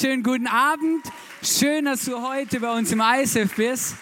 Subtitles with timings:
[0.00, 1.04] Wunderschönen guten Abend.
[1.42, 3.96] Schön, dass du heute bei uns im ISF bist.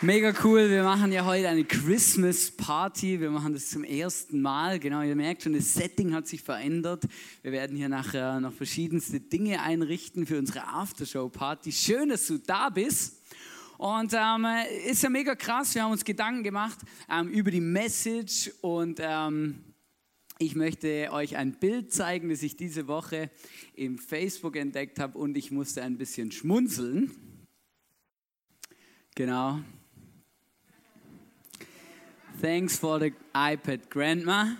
[0.00, 0.70] Mega cool.
[0.70, 3.20] Wir machen ja heute eine Christmas Party.
[3.20, 4.78] Wir machen das zum ersten Mal.
[4.78, 7.02] Genau, ihr merkt schon, das Setting hat sich verändert.
[7.42, 11.72] Wir werden hier nachher noch verschiedenste Dinge einrichten für unsere Aftershow Party.
[11.72, 13.20] Schön, dass du da bist.
[13.78, 14.46] Und ähm,
[14.86, 15.74] ist ja mega krass.
[15.74, 16.78] Wir haben uns Gedanken gemacht
[17.10, 19.71] ähm, über die Message und ähm,
[20.38, 23.30] ich möchte euch ein Bild zeigen, das ich diese Woche
[23.74, 27.12] im Facebook entdeckt habe und ich musste ein bisschen schmunzeln.
[29.14, 29.60] Genau.
[32.40, 34.56] Thanks for the iPad, Grandma.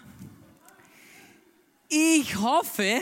[1.88, 3.00] Ich hoffe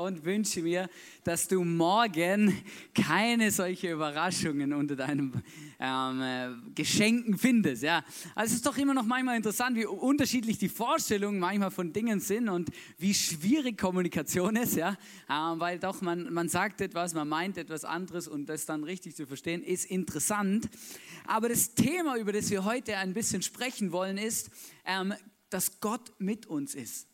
[0.00, 0.88] und wünsche mir,
[1.24, 2.56] dass du morgen
[2.94, 5.42] keine solche Überraschungen unter deinen
[5.78, 7.82] ähm, äh, Geschenken findest.
[7.82, 8.04] Ja.
[8.34, 12.20] Also es ist doch immer noch manchmal interessant, wie unterschiedlich die Vorstellungen manchmal von Dingen
[12.20, 14.76] sind und wie schwierig Kommunikation ist.
[14.76, 14.96] Ja.
[15.28, 19.16] Ähm, weil doch man, man sagt etwas, man meint etwas anderes und das dann richtig
[19.16, 20.68] zu verstehen, ist interessant.
[21.26, 24.50] Aber das Thema, über das wir heute ein bisschen sprechen wollen, ist,
[24.84, 25.14] ähm,
[25.50, 27.09] dass Gott mit uns ist.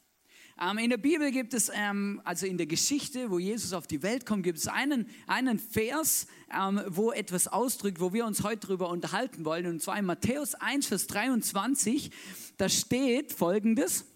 [0.59, 4.03] Ähm, in der Bibel gibt es, ähm, also in der Geschichte, wo Jesus auf die
[4.03, 8.69] Welt kommt, gibt es einen, einen Vers, ähm, wo etwas ausdrückt, wo wir uns heute
[8.69, 9.67] darüber unterhalten wollen.
[9.67, 12.11] Und zwar in Matthäus 1, Vers 23,
[12.57, 14.07] da steht folgendes.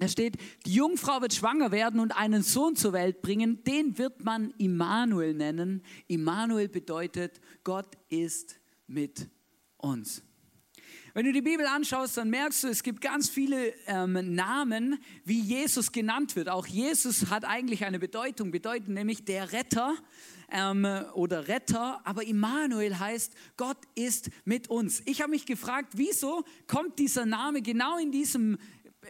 [0.00, 0.36] Da steht,
[0.66, 5.34] die Jungfrau wird schwanger werden und einen Sohn zur Welt bringen, den wird man Immanuel
[5.34, 5.82] nennen.
[6.06, 8.56] Immanuel bedeutet, Gott ist
[8.86, 9.28] mit
[9.76, 10.22] uns.
[11.14, 15.40] Wenn du die Bibel anschaust, dann merkst du, es gibt ganz viele ähm, Namen, wie
[15.40, 16.50] Jesus genannt wird.
[16.50, 19.94] Auch Jesus hat eigentlich eine Bedeutung, bedeuten nämlich der Retter
[20.50, 25.02] ähm, oder Retter, aber Immanuel heißt, Gott ist mit uns.
[25.06, 28.58] Ich habe mich gefragt, wieso kommt dieser Name genau in diesem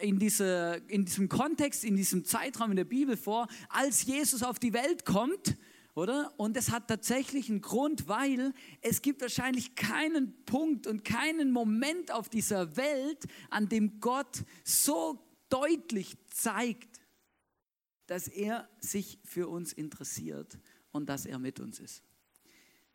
[0.01, 4.57] in, diese, in diesem Kontext, in diesem Zeitraum in der Bibel vor, als Jesus auf
[4.59, 5.57] die Welt kommt
[5.99, 6.33] oder?
[6.37, 12.11] Und es hat tatsächlich einen Grund, weil es gibt wahrscheinlich keinen Punkt und keinen Moment
[12.11, 17.01] auf dieser Welt, an dem Gott so deutlich zeigt,
[18.07, 20.57] dass er sich für uns interessiert
[20.91, 22.08] und dass er mit uns ist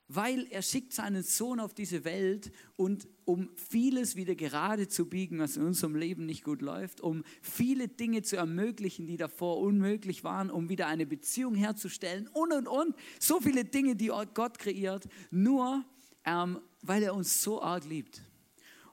[0.08, 5.38] weil er schickt seinen Sohn auf diese Welt und um vieles wieder gerade zu biegen,
[5.38, 10.24] was in unserem Leben nicht gut läuft, um viele Dinge zu ermöglichen, die davor unmöglich
[10.24, 12.94] waren, um wieder eine Beziehung herzustellen und und und.
[13.18, 15.84] So viele Dinge, die Gott kreiert, nur
[16.24, 18.22] ähm, weil er uns so arg liebt.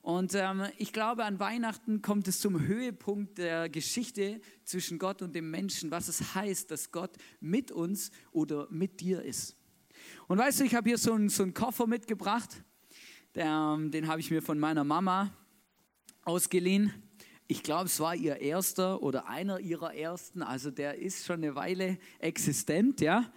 [0.01, 5.35] Und ähm, ich glaube, an Weihnachten kommt es zum Höhepunkt der Geschichte zwischen Gott und
[5.35, 9.55] dem Menschen, was es heißt, dass Gott mit uns oder mit dir ist.
[10.31, 12.63] Und weißt du, ich habe hier so einen, so einen Koffer mitgebracht,
[13.35, 15.29] der, den habe ich mir von meiner Mama
[16.23, 16.93] ausgeliehen.
[17.49, 21.55] Ich glaube, es war ihr erster oder einer ihrer ersten, also der ist schon eine
[21.55, 23.29] Weile existent, ja.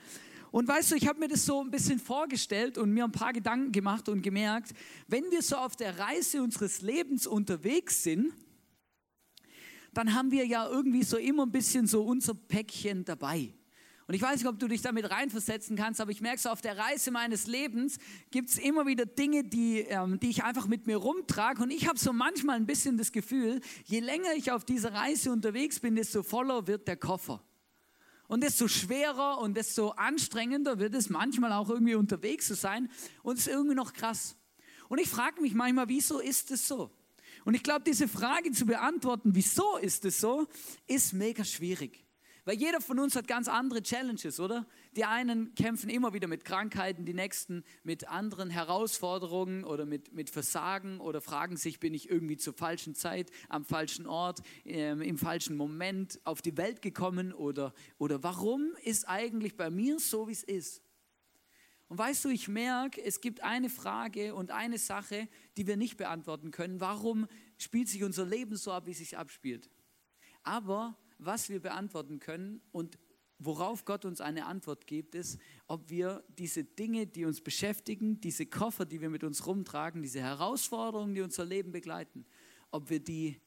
[0.53, 3.33] Und weißt du, ich habe mir das so ein bisschen vorgestellt und mir ein paar
[3.33, 4.73] Gedanken gemacht und gemerkt,
[5.09, 8.33] wenn wir so auf der Reise unseres Lebens unterwegs sind,
[9.93, 13.53] dann haben wir ja irgendwie so immer ein bisschen so unser Päckchen dabei.
[14.07, 16.61] Und ich weiß nicht, ob du dich damit reinversetzen kannst, aber ich merke so, auf
[16.61, 17.99] der Reise meines Lebens
[18.31, 21.63] gibt es immer wieder Dinge, die, ähm, die ich einfach mit mir rumtrage.
[21.63, 25.33] Und ich habe so manchmal ein bisschen das Gefühl, je länger ich auf dieser Reise
[25.33, 27.43] unterwegs bin, desto voller wird der Koffer.
[28.27, 32.91] Und desto schwerer und desto anstrengender wird es manchmal auch irgendwie unterwegs zu sein.
[33.23, 34.37] Und es ist irgendwie noch krass.
[34.89, 36.91] Und ich frage mich manchmal, wieso ist es so?
[37.45, 40.47] Und ich glaube, diese Frage zu beantworten, wieso ist es so,
[40.87, 42.04] ist mega schwierig.
[42.45, 44.67] Weil jeder von uns hat ganz andere Challenges, oder?
[44.97, 50.29] Die einen kämpfen immer wieder mit Krankheiten, die nächsten mit anderen Herausforderungen oder mit, mit
[50.29, 55.17] Versagen oder fragen sich, bin ich irgendwie zur falschen Zeit, am falschen Ort, ähm, im
[55.17, 60.33] falschen Moment auf die Welt gekommen oder, oder warum ist eigentlich bei mir so, wie
[60.33, 60.83] es ist?
[61.89, 65.97] Und weißt du, ich merke, es gibt eine Frage und eine Sache, die wir nicht
[65.97, 66.81] beantworten können.
[66.81, 67.27] Warum
[67.57, 69.71] spielt sich unser Leben so ab, wie es sich abspielt?
[70.43, 72.99] Aber was wir beantworten können und
[73.39, 78.47] worauf Gott uns eine Antwort gibt, ist, ob wir diese Dinge, die uns beschäftigen, diese
[78.47, 82.27] Koffer, die wir mit uns rumtragen, diese Herausforderungen, die unser Leben begleiten,
[82.71, 83.41] ob wir die,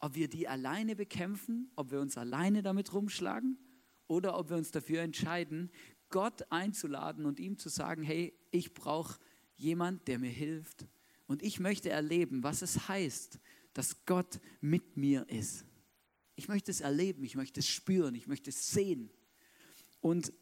[0.00, 3.58] ob wir die alleine bekämpfen, ob wir uns alleine damit rumschlagen
[4.06, 5.70] oder ob wir uns dafür entscheiden,
[6.10, 9.18] Gott einzuladen und ihm zu sagen, hey, ich brauche
[9.56, 10.86] jemand, der mir hilft
[11.26, 13.38] und ich möchte erleben, was es heißt,
[13.74, 15.66] dass Gott mit mir ist.
[16.38, 19.10] Ich möchte es erleben, ich möchte es spüren, ich möchte es sehen.
[20.00, 20.32] Und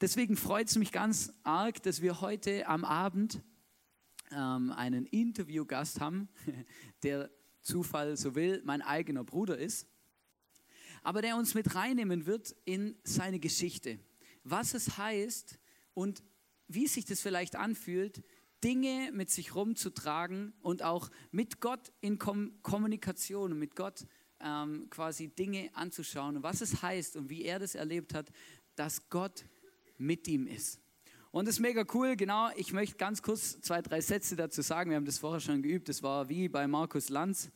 [0.00, 3.42] deswegen freut es mich ganz arg, dass wir heute am Abend
[4.30, 6.30] ähm, einen Interviewgast haben,
[7.02, 9.86] der Zufall so will, mein eigener Bruder ist,
[11.02, 13.98] aber der uns mit reinnehmen wird in seine Geschichte.
[14.44, 15.58] Was es heißt
[15.92, 16.22] und
[16.68, 18.24] wie sich das vielleicht anfühlt,
[18.64, 24.06] Dinge mit sich rumzutragen und auch mit Gott in Kom Kommunikation und mit Gott
[24.40, 28.30] ähm, quasi Dinge anzuschauen und was es heißt und wie er das erlebt hat,
[28.74, 29.44] dass Gott
[29.98, 30.80] mit ihm ist.
[31.30, 32.48] Und das ist mega cool, genau.
[32.56, 34.90] Ich möchte ganz kurz zwei, drei Sätze dazu sagen.
[34.90, 35.88] Wir haben das vorher schon geübt.
[35.88, 37.50] Das war wie bei Markus Lanz.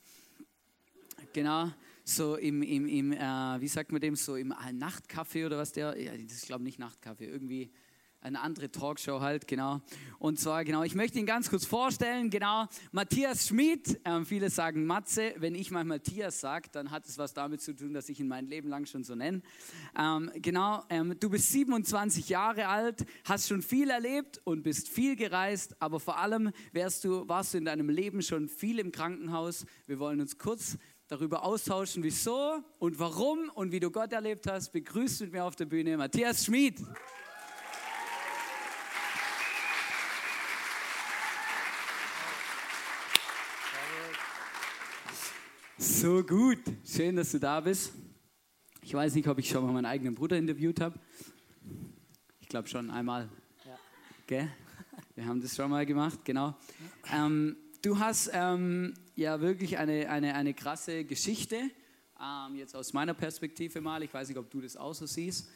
[1.33, 1.71] Genau,
[2.05, 3.17] so im, im, im äh,
[3.61, 6.79] wie sagt man dem, so im Nachtcafé oder was der, ja, das ist glaube ich
[6.79, 7.71] nicht Nachtcafé, irgendwie
[8.21, 9.81] eine andere Talkshow halt, genau.
[10.19, 14.85] Und zwar, genau, ich möchte ihn ganz kurz vorstellen, genau, Matthias Schmid, ähm, viele sagen
[14.85, 18.21] Matze, wenn ich mal Matthias sage, dann hat es was damit zu tun, dass ich
[18.21, 19.41] ihn mein Leben lang schon so nenne.
[19.99, 25.17] Ähm, genau, ähm, du bist 27 Jahre alt, hast schon viel erlebt und bist viel
[25.17, 29.65] gereist, aber vor allem wärst du, warst du in deinem Leben schon viel im Krankenhaus.
[29.87, 30.77] Wir wollen uns kurz
[31.09, 34.71] darüber austauschen, wieso und warum und wie du Gott erlebt hast.
[34.71, 36.79] Begrüßt mit mir auf der Bühne Matthias Schmid.
[45.83, 46.59] So gut.
[46.85, 47.93] Schön, dass du da bist.
[48.83, 51.01] Ich weiß nicht, ob ich schon mal meinen eigenen Bruder interviewt habe.
[52.39, 53.31] Ich glaube schon einmal.
[53.65, 53.79] Ja.
[54.27, 54.51] Gell?
[55.15, 56.55] Wir haben das schon mal gemacht, genau.
[57.11, 61.57] Ähm, du hast ähm, ja wirklich eine, eine, eine krasse Geschichte,
[62.21, 64.03] ähm, jetzt aus meiner Perspektive mal.
[64.03, 65.49] Ich weiß nicht, ob du das auch so siehst.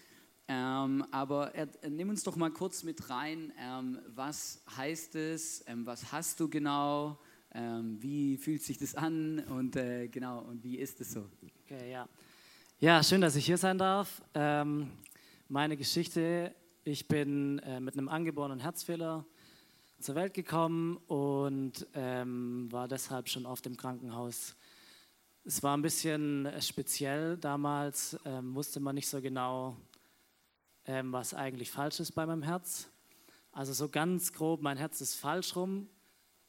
[0.48, 3.52] Ähm, aber er, nimm uns doch mal kurz mit rein.
[3.60, 5.64] Ähm, was heißt es?
[5.66, 7.18] Ähm, was hast du genau?
[7.56, 11.24] Ähm, wie fühlt sich das an und äh, genau, und wie ist es so?
[11.64, 12.08] Okay, ja.
[12.80, 14.20] ja, schön, dass ich hier sein darf.
[14.34, 14.90] Ähm,
[15.48, 16.52] meine Geschichte,
[16.82, 19.24] ich bin äh, mit einem angeborenen Herzfehler
[20.00, 24.56] zur Welt gekommen und ähm, war deshalb schon oft im Krankenhaus.
[25.44, 29.76] Es war ein bisschen speziell damals, ähm, wusste man nicht so genau,
[30.86, 32.88] ähm, was eigentlich falsch ist bei meinem Herz.
[33.52, 35.88] Also so ganz grob, mein Herz ist falsch rum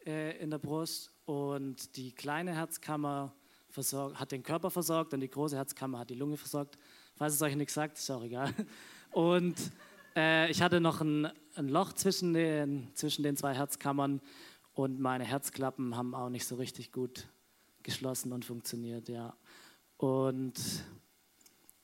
[0.06, 3.34] äh, in der Brust und die kleine Herzkammer
[3.70, 6.78] versorgt, hat den Körper versorgt und die große Herzkammer hat die Lunge versorgt.
[7.16, 8.54] Falls es euch nichts sagt, ist auch egal.
[9.12, 9.56] Und
[10.18, 14.20] äh, ich hatte noch ein, ein Loch zwischen den, zwischen den zwei Herzkammern
[14.74, 17.30] und meine Herzklappen haben auch nicht so richtig gut
[17.82, 19.34] geschlossen und funktioniert, ja.
[19.96, 20.60] Und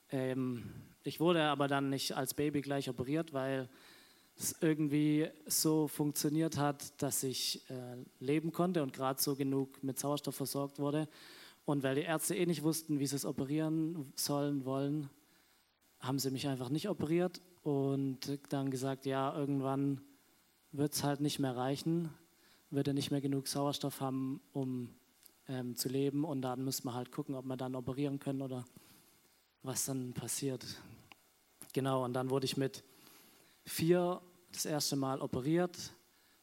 [0.10, 0.70] ähm,
[1.04, 3.70] ich wurde aber dann nicht als Baby gleich operiert, weil
[4.38, 10.00] es irgendwie so funktioniert hat, dass ich äh, leben konnte und gerade so genug mit
[10.00, 11.07] Sauerstoff versorgt wurde.
[11.66, 15.10] Und weil die Ärzte eh nicht wussten, wie sie es operieren sollen, wollen,
[16.00, 20.01] haben sie mich einfach nicht operiert und dann gesagt, ja, irgendwann
[20.72, 22.10] wird es halt nicht mehr reichen,
[22.72, 24.89] wird er nicht mehr genug Sauerstoff haben, um
[25.48, 28.65] ähm, zu leben und dann müssen wir halt gucken, ob wir dann operieren können oder
[29.63, 30.65] was dann passiert.
[31.74, 32.84] Genau, und dann wurde ich mit
[33.65, 35.94] vier das erste Mal operiert,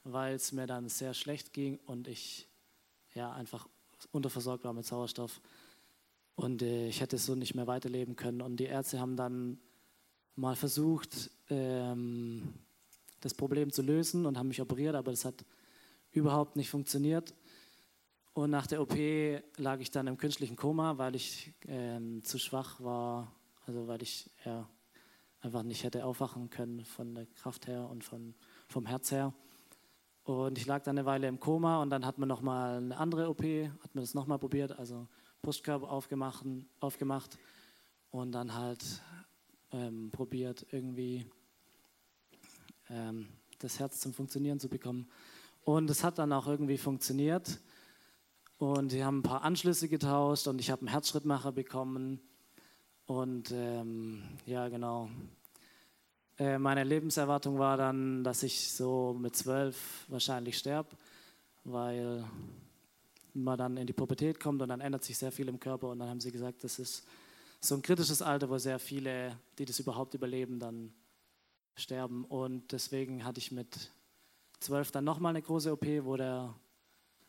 [0.05, 2.49] weil es mir dann sehr schlecht ging und ich
[3.15, 3.69] ja, einfach
[4.13, 5.41] unterversorgt war mit Sauerstoff.
[6.35, 8.41] Und äh, ich hätte so nicht mehr weiterleben können.
[8.41, 9.59] Und die Ärzte haben dann
[10.37, 12.55] mal versucht, ähm,
[13.21, 15.45] das Problem zu lösen und haben mich operiert, aber das hat
[16.13, 17.35] überhaupt nicht funktioniert.
[18.35, 18.95] Und nach der OP
[19.57, 23.35] lag ich dann im künstlichen Koma, weil ich ähm, zu schwach war,
[23.67, 24.69] also weil ich ja,
[25.41, 28.35] einfach nicht hätte aufwachen können von der Kraft her und von,
[28.69, 29.33] vom Herz her.
[30.25, 33.31] Und ich lag dann eine Weile im Koma und dann hat man nochmal eine andere
[33.31, 35.09] OP, hat man das nochmal probiert, also
[35.43, 36.45] Brustkörper aufgemacht,
[36.81, 37.39] aufgemacht
[38.11, 38.85] und dann halt
[39.73, 41.27] ähm, probiert, irgendwie
[42.91, 43.29] ähm,
[43.59, 45.09] das Herz zum Funktionieren zu bekommen.
[45.65, 47.61] Und es hat dann auch irgendwie funktioniert.
[48.59, 52.21] Und die haben ein paar Anschlüsse getauscht und ich habe einen Herzschrittmacher bekommen.
[53.09, 55.09] Und ähm, ja, genau.
[56.39, 60.91] Äh, meine Lebenserwartung war dann, dass ich so mit zwölf wahrscheinlich sterbe,
[61.65, 62.23] weil
[63.33, 66.01] man dann in die Pubertät kommt und dann ändert sich sehr viel im Körper und
[66.01, 67.07] dann haben sie gesagt, das ist
[67.61, 70.93] so ein kritisches Alter, wo sehr viele, die das überhaupt überleben, dann
[71.77, 72.27] sterben.
[72.27, 73.91] Und deswegen hatte ich mit
[74.61, 76.55] zwölf dann nochmal eine große OP, wo der,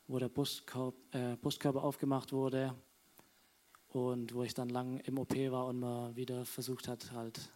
[0.07, 2.75] wo der Brustkorb, äh, Brustkörper aufgemacht wurde
[3.89, 7.51] und wo ich dann lang im OP war und man wieder versucht hat, halt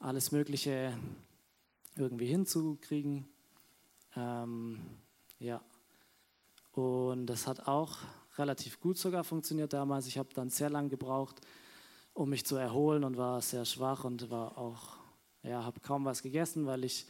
[0.00, 0.98] alles Mögliche
[1.96, 3.28] irgendwie hinzukriegen.
[4.16, 4.80] Ähm,
[5.38, 5.62] ja.
[6.72, 7.98] Und das hat auch
[8.36, 10.06] relativ gut sogar funktioniert damals.
[10.06, 11.40] Ich habe dann sehr lange gebraucht,
[12.14, 14.96] um mich zu erholen und war sehr schwach und war auch,
[15.42, 17.06] ja, habe kaum was gegessen, weil ich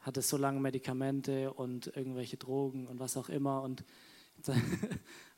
[0.00, 3.84] hatte so lange Medikamente und irgendwelche Drogen und was auch immer und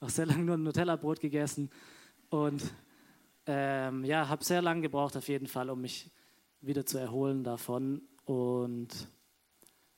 [0.01, 1.71] auch sehr lange nur ein Nutella-Brot gegessen
[2.35, 2.65] und
[3.47, 6.11] ähm, ja, habe sehr lange gebraucht auf jeden Fall, um mich
[6.61, 8.89] wieder zu erholen davon und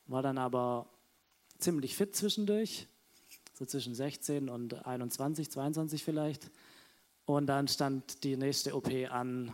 [0.07, 0.87] war dann aber
[1.59, 2.88] ziemlich fit zwischendurch,
[3.55, 6.50] so zwischen 16 und 21, 22 vielleicht.
[7.25, 9.50] Und dann stand die nächste OP an,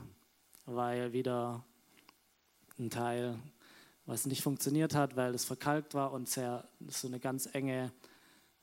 [0.66, 1.64] weil wieder
[2.80, 3.38] ein Teil,
[4.06, 7.92] was nicht funktioniert hat, weil es verkalkt war und sehr, so eine ganz enge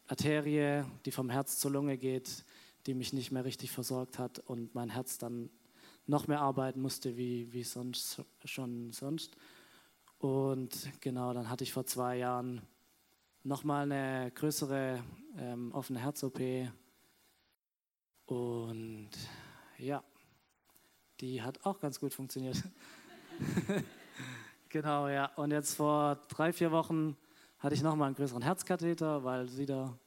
[0.07, 2.43] Arterie, die vom Herz zur Lunge geht,
[2.85, 5.49] die mich nicht mehr richtig versorgt hat und mein Herz dann
[6.05, 9.35] noch mehr arbeiten musste wie, wie sonst schon sonst.
[10.17, 12.61] Und genau, dann hatte ich vor zwei Jahren
[13.43, 15.03] nochmal eine größere
[15.37, 16.39] ähm, offene Herz-OP.
[18.25, 19.09] Und
[19.77, 20.03] ja,
[21.21, 22.61] die hat auch ganz gut funktioniert.
[24.69, 25.25] genau, ja.
[25.35, 27.15] Und jetzt vor drei, vier Wochen
[27.59, 29.97] hatte ich nochmal einen größeren Herzkatheter, weil wieder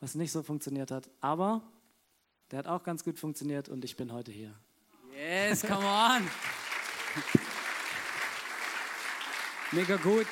[0.00, 1.08] was nicht so funktioniert hat.
[1.20, 1.62] Aber
[2.52, 4.54] der hat auch ganz gut funktioniert und ich bin heute hier.
[5.16, 6.28] Yes, come on.
[9.72, 10.26] Mega gut.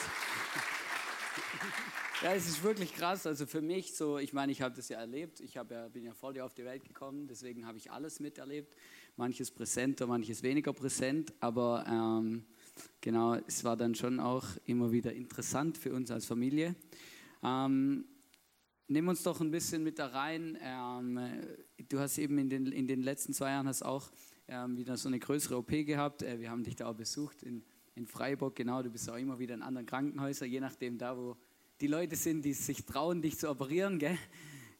[2.22, 3.26] Ja, es ist wirklich krass.
[3.26, 5.40] Also für mich so, ich meine, ich habe das ja erlebt.
[5.40, 8.76] Ich ja, bin ja vor dir auf die Welt gekommen, deswegen habe ich alles miterlebt.
[9.16, 11.32] Manches präsenter, manches weniger präsent.
[11.40, 12.44] Aber ähm,
[13.00, 16.74] genau, es war dann schon auch immer wieder interessant für uns als Familie.
[17.42, 18.04] Ähm,
[18.90, 20.58] nimm uns doch ein bisschen mit da rein.
[20.60, 21.20] Ähm,
[21.88, 24.10] du hast eben in den, in den letzten zwei Jahren hast auch
[24.48, 26.22] ähm, wieder so eine größere OP gehabt.
[26.22, 27.62] Äh, wir haben dich da auch besucht in,
[27.94, 28.82] in Freiburg, genau.
[28.82, 31.36] Du bist auch immer wieder in anderen Krankenhäusern, je nachdem da, wo
[31.80, 34.18] die Leute sind, die sich trauen, dich zu operieren, gell?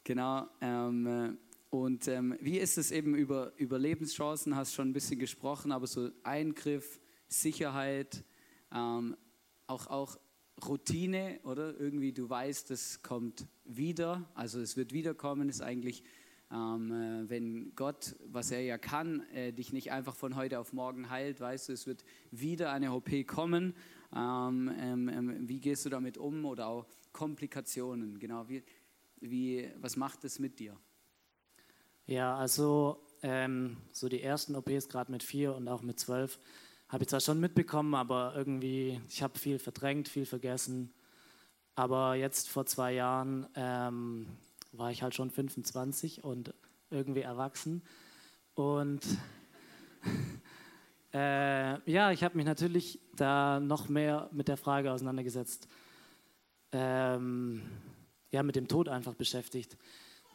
[0.03, 0.47] Genau.
[0.59, 1.29] Ähm, äh,
[1.69, 4.57] und ähm, wie ist es eben über Überlebenschancen?
[4.57, 6.99] Hast schon ein bisschen gesprochen, aber so Eingriff,
[7.29, 8.25] Sicherheit,
[8.73, 9.15] ähm,
[9.67, 10.17] auch, auch
[10.67, 11.79] Routine, oder?
[11.79, 16.03] Irgendwie du weißt, es kommt wieder, also es wird wiederkommen, ist eigentlich
[16.51, 20.73] ähm, äh, wenn Gott, was er ja kann, äh, dich nicht einfach von heute auf
[20.73, 23.73] morgen heilt, weißt du, es wird wieder eine OP kommen.
[24.13, 28.19] Ähm, ähm, ähm, wie gehst du damit um oder auch Komplikationen?
[28.19, 28.63] Genau, wie,
[29.21, 30.77] wie, was macht es mit dir?
[32.05, 36.39] Ja, also ähm, so die ersten OPs, gerade mit vier und auch mit zwölf,
[36.91, 40.93] habe ich zwar schon mitbekommen, aber irgendwie, ich habe viel verdrängt, viel vergessen.
[41.73, 44.27] Aber jetzt vor zwei Jahren ähm,
[44.73, 46.53] war ich halt schon 25 und
[46.89, 47.81] irgendwie erwachsen.
[48.55, 48.99] Und
[51.13, 55.69] äh, ja, ich habe mich natürlich da noch mehr mit der Frage auseinandergesetzt.
[56.73, 57.61] Ähm,
[58.31, 59.77] ja, mit dem Tod einfach beschäftigt.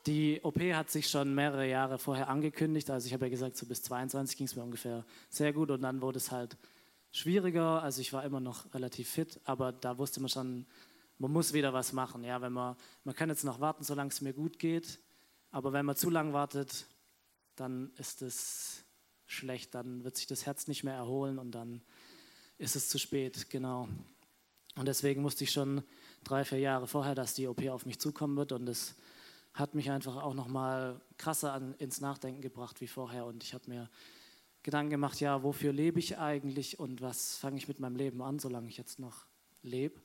[0.06, 2.88] Die OP hat sich schon mehrere Jahre vorher angekündigt.
[2.90, 5.82] Also ich habe ja gesagt, so bis 22 ging es mir ungefähr sehr gut und
[5.82, 6.56] dann wurde es halt
[7.10, 7.82] schwieriger.
[7.82, 10.66] Also ich war immer noch relativ fit, aber da wusste man schon,
[11.18, 12.22] man muss wieder was machen.
[12.22, 15.00] Ja, wenn man, man kann jetzt noch warten, solange es mir gut geht,
[15.50, 16.86] aber wenn man zu lang wartet,
[17.56, 18.84] dann ist es
[19.26, 21.82] schlecht, dann wird sich das Herz nicht mehr erholen und dann
[22.58, 23.88] ist es zu spät, genau.
[24.76, 25.82] Und deswegen musste ich schon
[26.22, 28.94] drei, vier Jahre vorher, dass die OP auf mich zukommen wird und es
[29.56, 33.54] hat mich einfach auch noch mal krasser an, ins Nachdenken gebracht wie vorher und ich
[33.54, 33.90] habe mir
[34.62, 38.38] Gedanken gemacht, ja, wofür lebe ich eigentlich und was fange ich mit meinem Leben an,
[38.38, 39.26] solange ich jetzt noch
[39.62, 40.00] lebe.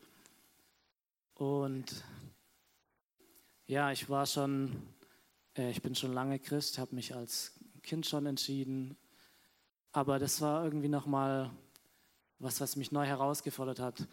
[1.35, 2.03] Und
[3.65, 4.83] ja, ich war schon,
[5.57, 8.95] äh, ich bin schon lange Christ, habe mich als Kind schon entschieden.
[9.91, 11.49] Aber das war irgendwie nochmal
[12.39, 14.07] was, was mich neu herausgefordert hat.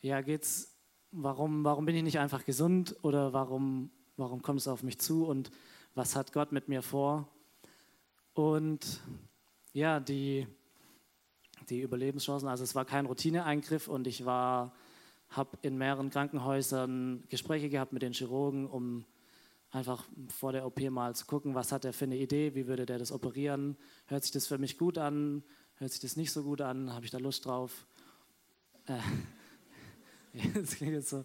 [0.00, 0.74] Ja, geht's,
[1.10, 3.90] warum, warum bin ich nicht einfach gesund oder warum,
[4.20, 5.50] warum kommt es auf mich zu und
[5.94, 7.28] was hat Gott mit mir vor?
[8.34, 9.00] Und
[9.72, 10.46] ja, die,
[11.68, 14.72] die Überlebenschancen, also es war kein Routineeingriff und ich war
[15.30, 19.04] habe in mehreren Krankenhäusern Gespräche gehabt mit den Chirurgen, um
[19.70, 22.86] einfach vor der OP mal zu gucken, was hat er für eine Idee, wie würde
[22.86, 25.44] der das operieren, hört sich das für mich gut an,
[25.76, 27.86] hört sich das nicht so gut an, habe ich da Lust drauf.
[28.86, 28.98] Äh,
[30.54, 31.24] das klingt jetzt so.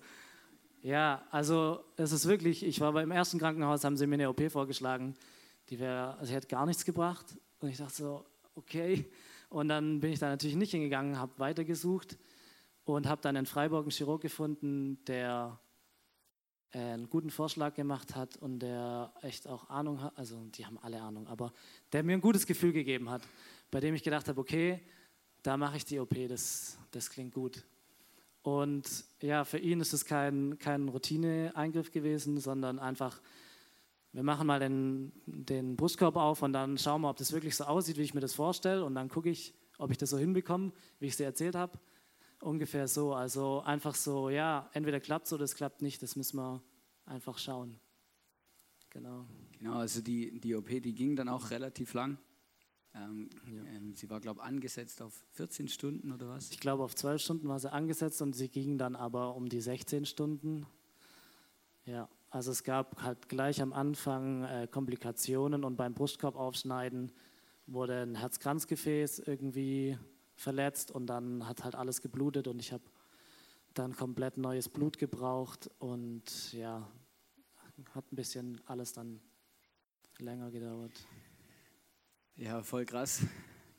[0.86, 4.51] Ja, also es ist wirklich, ich war beim ersten Krankenhaus, haben sie mir eine OP
[4.51, 5.15] vorgeschlagen,
[5.70, 7.25] die wäre, also hätte gar nichts gebracht.
[7.58, 8.24] Und ich dachte so,
[8.54, 9.10] okay.
[9.50, 12.20] Und dann bin ich da natürlich nicht hingegangen, habe weitergesucht
[12.84, 15.60] und habe dann in Freiburg einen Chirurg gefunden, der
[16.70, 20.77] äh, einen guten Vorschlag gemacht hat und der echt auch Ahnung hat, also die haben
[20.77, 21.51] alle Ahnung, aber
[21.94, 23.24] der mir ein gutes Gefühl gegeben hat,
[23.72, 24.82] bei dem ich gedacht habe, okay,
[25.42, 27.65] da mache ich die OP, das, das klingt gut.
[28.46, 33.20] Und ja, für ihn ist es kein, kein Routine-Eingriff gewesen, sondern einfach,
[34.12, 37.64] wir machen mal den, den Brustkorb auf und dann schauen wir, ob das wirklich so
[37.64, 38.86] aussieht, wie ich mir das vorstelle.
[38.86, 41.80] Und dann gucke ich, ob ich das so hinbekomme, wie ich es dir erzählt habe.
[42.40, 43.16] Ungefähr so.
[43.16, 46.04] Also einfach so, ja, entweder klappt es oder es klappt nicht.
[46.04, 46.62] Das müssen wir
[47.08, 47.80] einfach schauen.
[48.92, 49.25] Genau.
[49.58, 52.20] Genau, also die, die OP, die ging dann auch relativ lang.
[52.96, 53.64] Ähm, ja.
[53.75, 56.52] ähm, sie war, glaube ich, angesetzt auf 14 Stunden oder was?
[56.52, 59.60] Ich glaube, auf 12 Stunden war sie angesetzt und sie ging dann aber um die
[59.60, 60.66] 16 Stunden.
[61.86, 67.12] Ja, also es gab halt gleich am Anfang äh, Komplikationen und beim Brustkorbaufschneiden
[67.68, 69.98] wurde ein Herzkranzgefäß irgendwie
[70.36, 72.84] verletzt und dann hat halt alles geblutet und ich habe
[73.74, 76.88] dann komplett neues Blut gebraucht und ja,
[77.94, 79.20] hat ein bisschen alles dann
[80.20, 81.06] länger gedauert.
[82.38, 83.22] Ja, voll krass.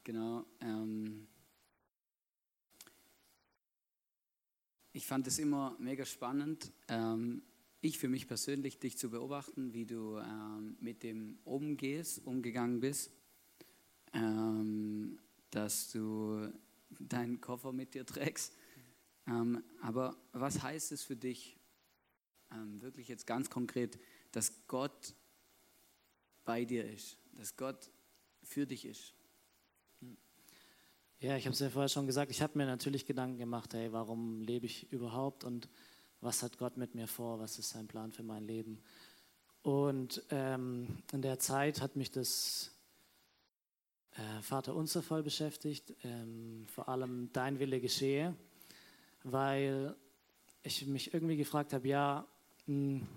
[0.03, 0.47] Genau.
[0.63, 1.27] Ähm
[4.95, 7.43] ich fand es immer mega spannend, ähm,
[7.83, 13.11] ich für mich persönlich, dich zu beobachten, wie du ähm, mit dem umgehst, umgegangen bist,
[14.15, 15.19] ähm,
[15.51, 16.51] dass du
[16.99, 18.57] deinen Koffer mit dir trägst.
[19.27, 21.59] Ähm, aber was heißt es für dich,
[22.51, 23.99] ähm, wirklich jetzt ganz konkret,
[24.33, 25.15] dass Gott
[26.47, 27.91] bei dir ist, dass Gott
[28.47, 29.13] für dich ist.
[31.19, 33.93] Ja, ich habe es ja vorher schon gesagt, ich habe mir natürlich Gedanken gemacht, hey,
[33.93, 35.69] warum lebe ich überhaupt und
[36.21, 38.83] was hat Gott mit mir vor, was ist sein Plan für mein Leben.
[39.63, 42.71] Und ähm, in der Zeit hat mich das
[44.13, 48.37] äh, Vater unser voll beschäftigt, ähm, vor allem dein Wille geschehe,
[49.25, 49.97] weil
[50.63, 52.27] ich mich irgendwie gefragt habe, ja,
[52.67, 53.09] mh, hm,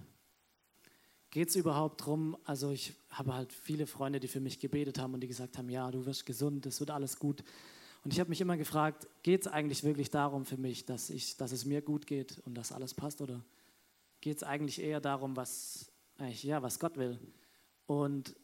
[1.32, 5.14] geht es überhaupt darum, also ich habe halt viele Freunde, die für mich gebetet haben
[5.14, 7.44] und die gesagt haben, ja, du wirst gesund, es wird alles gut.
[8.04, 11.38] Und ich habe mich immer gefragt, geht es eigentlich wirklich darum für mich, dass, ich,
[11.38, 13.44] dass es mir gut geht und dass alles passt oder
[14.22, 15.92] geht es eigentlich eher darum, was,
[16.42, 17.20] ja, was Gott will?
[17.86, 18.36] Und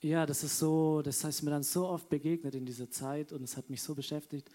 [0.00, 3.42] ja, das ist so, das heißt mir dann so oft begegnet in dieser Zeit und
[3.42, 4.50] es hat mich so beschäftigt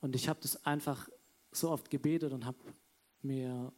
[0.00, 1.08] und ich habe das einfach
[1.52, 2.58] so oft gebetet und habe
[3.22, 3.72] mir,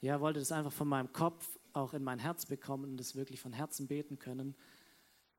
[0.00, 3.40] ja, wollte das einfach von meinem Kopf auch in mein Herz bekommen und das wirklich
[3.40, 4.54] von Herzen beten können.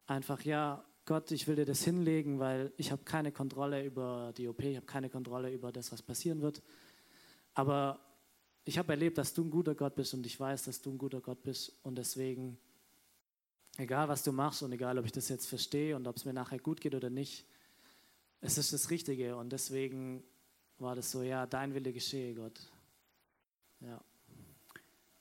[0.07, 4.47] Einfach, ja, Gott, ich will dir das hinlegen, weil ich habe keine Kontrolle über die
[4.47, 6.61] OP, ich habe keine Kontrolle über das, was passieren wird.
[7.53, 7.99] Aber
[8.65, 10.97] ich habe erlebt, dass du ein guter Gott bist und ich weiß, dass du ein
[10.97, 11.73] guter Gott bist.
[11.83, 12.57] Und deswegen,
[13.77, 16.33] egal was du machst und egal, ob ich das jetzt verstehe und ob es mir
[16.33, 17.45] nachher gut geht oder nicht,
[18.39, 19.35] es ist das Richtige.
[19.35, 20.23] Und deswegen
[20.79, 22.59] war das so, ja, dein Wille geschehe, Gott.
[23.81, 24.01] Ja.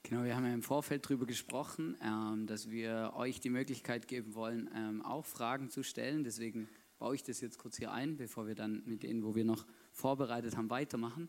[0.04, 4.34] Genau, wir haben ja im Vorfeld darüber gesprochen, ähm, dass wir euch die Möglichkeit geben
[4.34, 6.24] wollen, ähm, auch Fragen zu stellen.
[6.24, 9.44] Deswegen baue ich das jetzt kurz hier ein, bevor wir dann mit denen, wo wir
[9.44, 11.28] noch vorbereitet haben, weitermachen.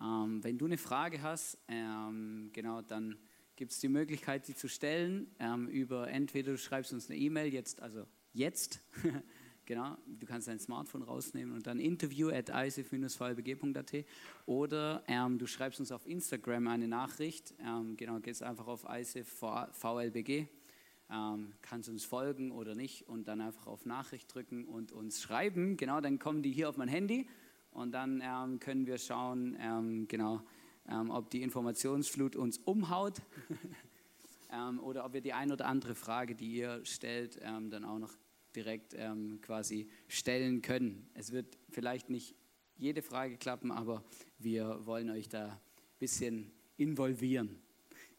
[0.00, 3.16] Ähm, wenn du eine Frage hast, ähm, genau, dann
[3.56, 7.52] gibt es die Möglichkeit, sie zu stellen ähm, über entweder du schreibst uns eine E-Mail
[7.52, 8.80] jetzt, also jetzt
[9.66, 14.04] Genau, du kannst dein Smartphone rausnehmen und dann interview at icef-vlbg.at
[14.44, 17.54] oder ähm, du schreibst uns auf Instagram eine Nachricht.
[17.64, 20.48] Ähm, genau, gehst einfach auf icef-vlbg,
[21.10, 25.78] ähm, kannst uns folgen oder nicht und dann einfach auf Nachricht drücken und uns schreiben.
[25.78, 27.26] Genau, dann kommen die hier auf mein Handy
[27.70, 30.42] und dann ähm, können wir schauen, ähm, genau,
[30.90, 33.22] ähm, ob die Informationsflut uns umhaut.
[34.82, 38.14] oder ob wir die ein oder andere Frage, die ihr stellt, dann auch noch
[38.56, 41.08] direkt ähm, quasi stellen können.
[41.14, 42.34] Es wird vielleicht nicht
[42.76, 44.04] jede Frage klappen, aber
[44.38, 45.58] wir wollen euch da ein
[45.98, 47.60] bisschen involvieren.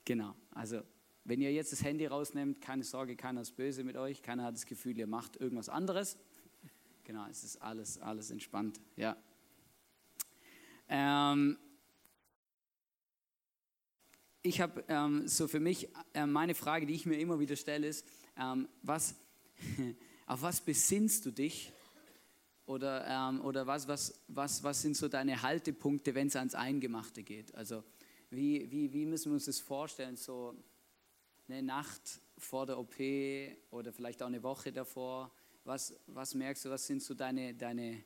[0.06, 0.82] Genau, also
[1.24, 4.56] wenn ihr jetzt das Handy rausnehmt, keine Sorge, keiner ist böse mit euch, keiner hat
[4.56, 6.18] das Gefühl, ihr macht irgendwas anderes.
[7.04, 9.18] Genau, es ist alles, alles entspannt, ja.
[10.88, 11.58] Ähm,
[14.44, 17.88] ich habe ähm, so für mich, äh, meine Frage, die ich mir immer wieder stelle,
[17.88, 19.16] ist, ähm, was,
[20.26, 21.72] Auf was besinnst du dich?
[22.66, 27.22] Oder, ähm, oder was, was, was, was sind so deine Haltepunkte, wenn es ans Eingemachte
[27.22, 27.54] geht?
[27.54, 27.84] Also
[28.32, 30.16] wie, wie, wie müssen wir uns das vorstellen?
[30.18, 30.56] So
[31.48, 32.96] eine Nacht vor der OP
[33.70, 35.32] oder vielleicht auch eine Woche davor?
[35.64, 38.04] Was, was merkst du, was sind so deine, deine,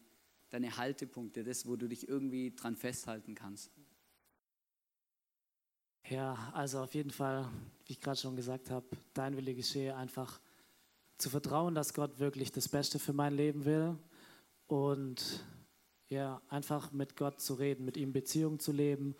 [0.49, 3.71] deine Haltepunkte, das, wo du dich irgendwie dran festhalten kannst?
[6.10, 7.49] Ja, also auf jeden Fall,
[7.86, 10.41] wie ich gerade schon gesagt habe, dein Wille geschehe einfach
[11.19, 13.97] zu vertrauen, dass Gott wirklich das Beste für mein Leben will
[14.67, 15.43] und
[16.08, 19.15] ja, einfach mit Gott zu reden, mit ihm Beziehung zu leben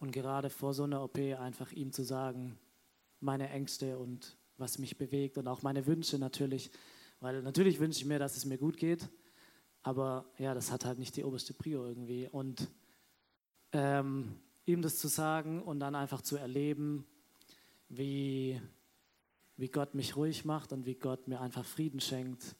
[0.00, 2.58] und gerade vor so einer OP einfach ihm zu sagen,
[3.20, 6.70] meine Ängste und was mich bewegt und auch meine Wünsche natürlich,
[7.20, 9.08] weil natürlich wünsche ich mir, dass es mir gut geht,
[9.82, 12.68] aber ja, das hat halt nicht die oberste Prio irgendwie und
[13.72, 14.36] ähm,
[14.66, 17.06] ihm das zu sagen und dann einfach zu erleben,
[17.88, 18.60] wie,
[19.56, 22.56] wie Gott mich ruhig macht und wie Gott mir einfach Frieden schenkt,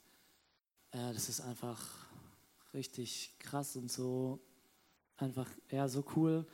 [0.92, 2.06] äh, das ist einfach
[2.72, 4.40] richtig krass und so
[5.16, 6.46] einfach ja so cool.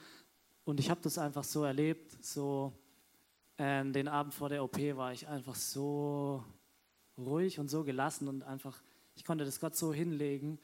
[0.65, 2.73] Und ich habe das einfach so erlebt, so
[3.57, 6.45] äh, den Abend vor der OP war ich einfach so
[7.19, 8.83] ruhig und so gelassen und einfach,
[9.15, 10.59] ich konnte das Gott so hinlegen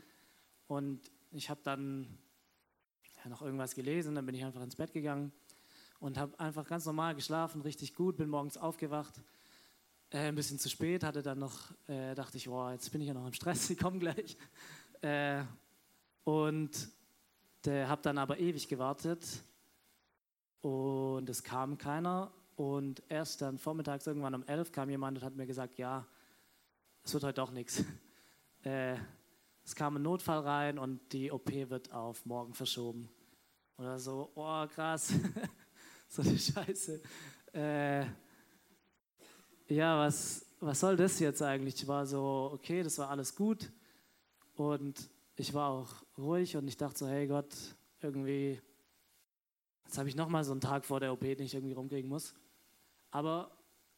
[0.69, 1.01] und
[1.33, 2.07] ich habe dann
[3.23, 5.33] ja, noch irgendwas gelesen, dann bin ich einfach ins Bett gegangen
[5.99, 9.21] und habe einfach ganz normal geschlafen, richtig gut, bin morgens aufgewacht,
[10.11, 13.09] äh, ein bisschen zu spät, hatte dann noch, äh, dachte ich, boah, jetzt bin ich
[13.09, 14.37] ja noch im Stress, ich komme gleich.
[15.01, 15.43] Äh,
[16.25, 16.89] und
[17.69, 19.27] habe dann aber ewig gewartet
[20.61, 22.31] und es kam keiner.
[22.55, 26.07] Und erst dann vormittags irgendwann um elf kam jemand und hat mir gesagt, ja,
[27.03, 27.85] es wird heute doch nichts.
[28.65, 28.97] Äh,
[29.65, 33.09] es kam ein Notfall rein und die OP wird auf morgen verschoben.
[33.79, 35.13] Oder so, oh krass,
[36.09, 37.01] so eine Scheiße.
[39.69, 41.75] Ja, was, was soll das jetzt eigentlich?
[41.75, 43.69] Ich war so, okay, das war alles gut.
[44.55, 47.53] Und ich war auch ruhig und ich dachte so, hey Gott,
[48.01, 48.61] irgendwie,
[49.85, 52.33] jetzt habe ich nochmal so einen Tag vor der OP, den ich irgendwie rumkriegen muss.
[53.11, 53.51] Aber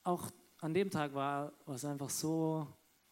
[0.05, 2.67] auch an dem Tag war es einfach so,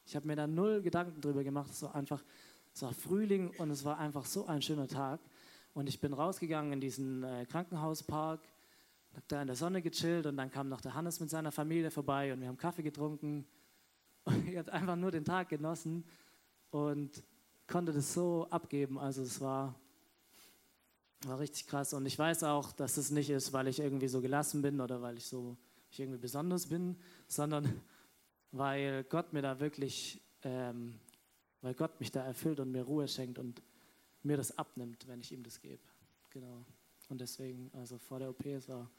[0.06, 1.70] ich habe mir da null Gedanken drüber gemacht.
[1.70, 2.24] Es war einfach,
[2.72, 5.20] es war Frühling und es war einfach so ein schöner Tag.
[5.74, 8.40] Und ich bin rausgegangen in diesen äh, Krankenhauspark,
[9.16, 11.90] habe da in der Sonne gechillt und dann kam noch der Hannes mit seiner Familie
[11.90, 13.46] vorbei und wir haben Kaffee getrunken.
[14.26, 16.04] Und ich habe einfach nur den Tag genossen
[16.70, 17.22] und
[17.68, 18.98] konnte das so abgeben.
[18.98, 19.78] Also es war,
[21.24, 21.94] war richtig krass.
[21.94, 25.00] Und ich weiß auch, dass es nicht ist, weil ich irgendwie so gelassen bin oder
[25.00, 25.56] weil ich so
[25.92, 26.96] ich irgendwie besonders bin,
[27.28, 27.80] sondern
[28.50, 30.98] weil Gott mir da wirklich, ähm,
[31.60, 33.62] weil Gott mich da erfüllt und mir Ruhe schenkt und
[34.24, 35.82] mir das abnimmt, wenn ich ihm das gebe.
[36.30, 36.64] Genau.
[37.08, 38.90] Und deswegen, also vor der OP, es war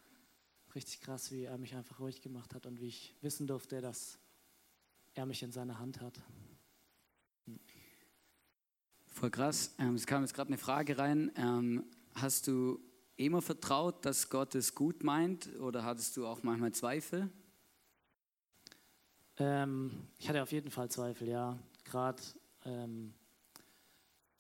[0.78, 4.20] richtig krass, wie er mich einfach ruhig gemacht hat und wie ich wissen durfte, dass
[5.16, 6.22] er mich in seiner Hand hat.
[9.08, 9.74] Voll krass.
[9.80, 11.32] Ähm, es kam jetzt gerade eine Frage rein.
[11.36, 12.80] Ähm, hast du
[13.16, 17.32] immer vertraut, dass Gott es gut meint oder hattest du auch manchmal Zweifel?
[19.38, 21.58] Ähm, ich hatte auf jeden Fall Zweifel, ja.
[21.86, 22.22] Gerade
[22.66, 23.16] ähm,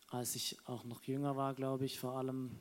[0.10, 2.52] als ich auch noch jünger war, glaube ich, vor allem,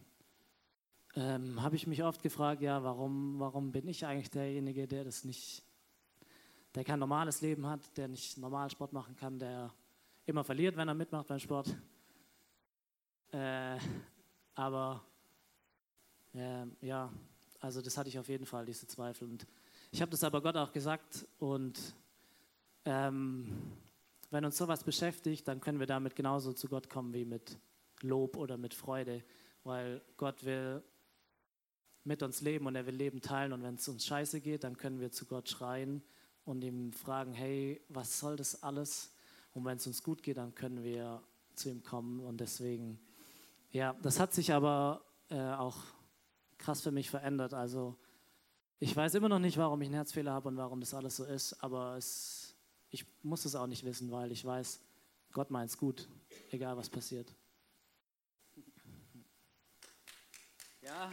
[1.17, 5.25] ähm, habe ich mich oft gefragt, ja, warum, warum bin ich eigentlich derjenige, der das
[5.25, 5.65] nicht,
[6.75, 9.73] der kein normales Leben hat, der nicht normal Sport machen kann, der
[10.27, 11.75] immer verliert, wenn er mitmacht beim Sport.
[13.33, 13.79] Äh,
[14.55, 15.03] aber
[16.35, 17.11] äh, ja,
[17.61, 19.27] also das hatte ich auf jeden Fall, diese Zweifel.
[19.27, 19.47] Und
[19.91, 21.81] ich habe das aber Gott auch gesagt und
[22.85, 23.73] ähm,
[24.31, 27.59] wenn uns sowas beschäftigt, dann können wir damit genauso zu Gott kommen wie mit
[28.03, 29.25] Lob oder mit Freude,
[29.65, 30.83] weil Gott will
[32.07, 34.77] mit uns leben und er will Leben teilen und wenn es uns scheiße geht, dann
[34.77, 36.03] können wir zu Gott schreien
[36.45, 39.13] und ihm fragen, hey, was soll das alles?
[39.53, 41.23] Und wenn es uns gut geht, dann können wir
[41.55, 42.99] zu ihm kommen und deswegen
[43.77, 45.77] ja, das hat sich aber äh, auch
[46.57, 47.53] krass für mich verändert.
[47.53, 47.95] Also
[48.79, 51.25] ich weiß immer noch nicht, warum ich einen Herzfehler habe und warum das alles so
[51.25, 52.55] ist, aber es,
[52.91, 54.81] ich muss es auch nicht wissen, weil ich weiß,
[55.33, 56.09] Gott meint es gut,
[56.51, 57.35] egal was passiert.
[60.81, 61.13] Ja.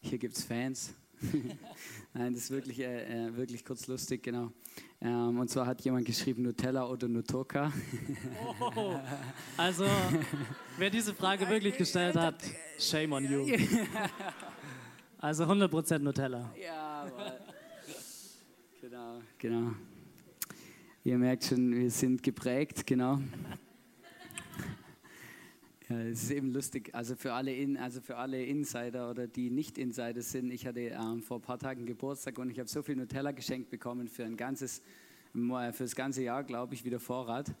[0.00, 0.94] Hier gibt es äh, Fans.
[2.14, 4.52] Nein, das ist wirklich, äh, äh, wirklich kurz lustig, genau.
[5.00, 7.72] Ähm, und zwar hat jemand geschrieben Nutella oder Nutoka.
[8.76, 8.98] oh,
[9.56, 9.86] also,
[10.78, 12.42] wer diese Frage wirklich gestellt hat,
[12.78, 13.46] shame on you.
[15.18, 16.52] Also 100% Nutella.
[16.62, 17.10] Ja,
[18.80, 19.74] genau, genau.
[21.02, 23.20] Ihr merkt schon, wir sind geprägt, genau.
[25.88, 26.92] Ja, es ist eben lustig.
[26.94, 30.80] Also für alle, In, also für alle Insider oder die nicht Insider sind, ich hatte
[30.80, 34.24] ähm, vor ein paar Tagen Geburtstag und ich habe so viel Nutella geschenkt bekommen für
[34.24, 34.82] ein ganzes,
[35.32, 37.54] für das ganze Jahr, glaube ich, wieder Vorrat,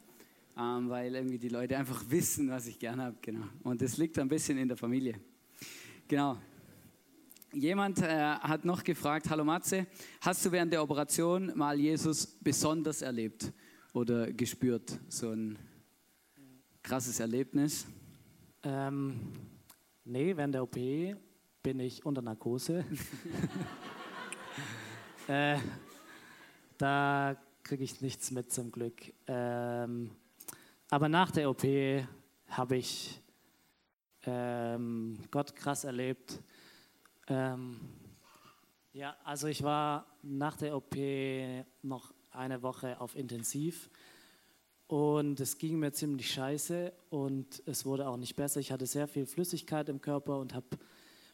[0.58, 3.16] ähm, weil irgendwie die Leute einfach wissen, was ich gerne habe.
[3.22, 3.46] Genau.
[3.62, 5.20] Und das liegt ein bisschen in der Familie.
[6.08, 6.36] Genau.
[7.52, 9.86] Jemand äh, hat noch gefragt, hallo Matze,
[10.20, 13.52] hast du während der Operation mal Jesus besonders erlebt
[13.92, 14.98] oder gespürt?
[15.08, 15.56] So ein
[16.82, 17.86] krasses Erlebnis?
[18.68, 19.32] Ähm,
[20.02, 22.84] nee, während der OP bin ich unter Narkose.
[25.28, 25.56] äh,
[26.76, 29.12] da kriege ich nichts mit zum Glück.
[29.28, 30.10] Ähm,
[30.90, 31.62] aber nach der OP
[32.48, 33.22] habe ich
[34.24, 36.42] ähm, Gott krass erlebt.
[37.28, 37.78] Ähm,
[38.92, 40.96] ja, also ich war nach der OP
[41.82, 43.88] noch eine Woche auf Intensiv
[44.88, 48.60] und es ging mir ziemlich scheiße und es wurde auch nicht besser.
[48.60, 50.66] Ich hatte sehr viel Flüssigkeit im Körper und habe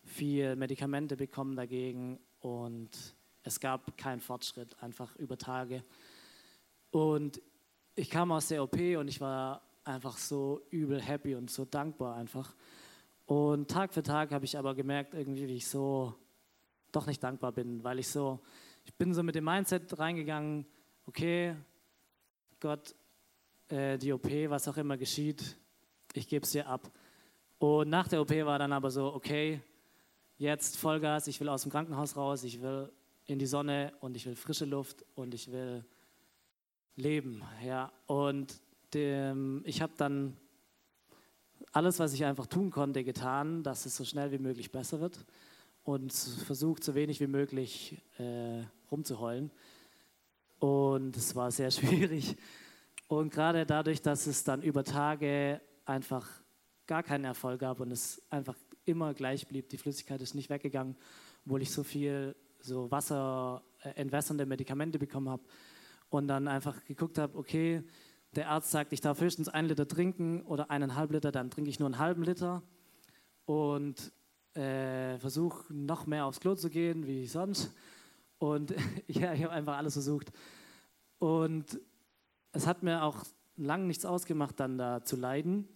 [0.05, 2.91] viel Medikamente bekommen dagegen und
[3.43, 5.85] es gab keinen Fortschritt, einfach über Tage.
[6.91, 7.43] Und
[7.95, 12.17] ich kam aus der OP und ich war einfach so übel happy und so dankbar
[12.17, 12.55] einfach.
[13.27, 16.15] Und Tag für Tag habe ich aber gemerkt, irgendwie, wie ich so
[16.91, 18.41] doch nicht dankbar bin, weil ich so,
[18.85, 20.67] ich bin so mit dem Mindset reingegangen,
[21.07, 21.57] okay,
[22.61, 22.95] Gott,
[23.73, 25.57] äh, die OP, was auch immer geschieht,
[26.13, 26.93] ich gebe es dir ab.
[27.59, 29.63] Und nach der OP war dann aber so, okay,
[30.37, 32.93] jetzt Vollgas, ich will aus dem Krankenhaus raus, ich will
[33.25, 35.85] in die Sonne und ich will frische Luft und ich will
[36.97, 37.43] leben.
[37.65, 37.91] Ja.
[38.07, 38.61] Und
[38.93, 40.37] dem, ich habe dann
[41.73, 45.25] alles, was ich einfach tun konnte, getan, dass es so schnell wie möglich besser wird
[45.85, 49.51] und versucht, so wenig wie möglich äh, rumzuheulen.
[50.59, 52.37] Und es war sehr schwierig.
[53.07, 56.29] Und gerade dadurch, dass es dann über Tage einfach
[56.87, 60.97] gar keinen Erfolg gab und es einfach immer gleich blieb, die Flüssigkeit ist nicht weggegangen,
[61.45, 65.43] obwohl ich so viel so wasserentwässernde Medikamente bekommen habe
[66.09, 67.83] und dann einfach geguckt habe, okay,
[68.35, 71.79] der Arzt sagt, ich darf höchstens einen Liter trinken oder eineinhalb Liter, dann trinke ich
[71.79, 72.62] nur einen halben Liter
[73.45, 74.12] und
[74.55, 77.75] äh, versuche noch mehr aufs Klo zu gehen wie sonst.
[78.38, 78.75] Und
[79.07, 80.33] ja, ich habe einfach alles versucht.
[81.19, 81.81] Und
[82.53, 83.25] es hat mir auch
[83.57, 85.69] lang nichts ausgemacht, dann da zu leiden.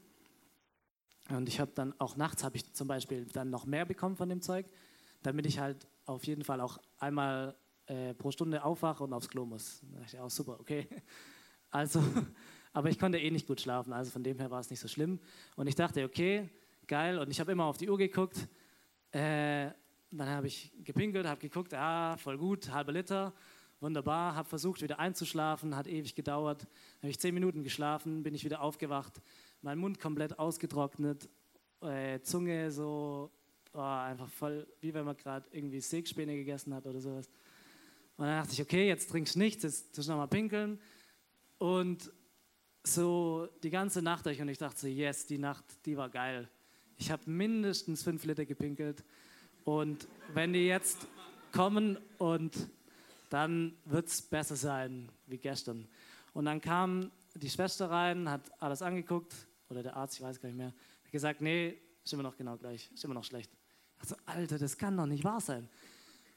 [1.30, 4.28] Und ich habe dann auch nachts habe ich zum Beispiel dann noch mehr bekommen von
[4.28, 4.66] dem Zeug,
[5.22, 9.44] damit ich halt auf jeden Fall auch einmal äh, pro Stunde aufwache und aufs Klo
[9.44, 9.80] muss.
[9.92, 10.86] Da dachte ich auch super, okay.
[11.68, 12.00] Also,
[12.72, 14.86] aber ich konnte eh nicht gut schlafen, also von dem her war es nicht so
[14.86, 15.18] schlimm.
[15.56, 16.48] Und ich dachte, okay,
[16.86, 17.18] geil.
[17.18, 18.48] Und ich habe immer auf die Uhr geguckt.
[19.10, 19.72] Äh,
[20.10, 23.34] dann habe ich gepinkelt, habe geguckt, ah, voll gut, halber Liter,
[23.80, 24.34] wunderbar.
[24.34, 26.66] Habe versucht, wieder einzuschlafen, hat ewig gedauert.
[26.98, 29.20] Habe ich zehn Minuten geschlafen, bin ich wieder aufgewacht,
[29.62, 31.28] mein Mund komplett ausgetrocknet,
[31.82, 33.30] äh, Zunge so
[33.72, 37.28] oh, einfach voll, wie wenn man gerade irgendwie Sägspäne gegessen hat oder sowas.
[38.16, 40.80] Und dann dachte ich, okay, jetzt trinkst du nichts, jetzt tust du nochmal pinkeln.
[41.58, 42.10] Und
[42.82, 46.48] so die ganze Nacht durch und ich dachte so, yes, die Nacht, die war geil.
[46.96, 49.04] Ich habe mindestens fünf Liter gepinkelt.
[49.64, 51.08] Und wenn die jetzt
[51.52, 52.68] kommen und
[53.28, 55.88] dann wird es besser sein wie gestern.
[56.32, 59.34] Und dann kam die Schwester rein, hat alles angeguckt,
[59.68, 60.72] oder der Arzt, ich weiß gar nicht mehr,
[61.04, 63.50] hat gesagt, nee, ist immer noch genau gleich, ist immer noch schlecht.
[64.02, 65.68] Ich dachte, Alter, das kann doch nicht wahr sein.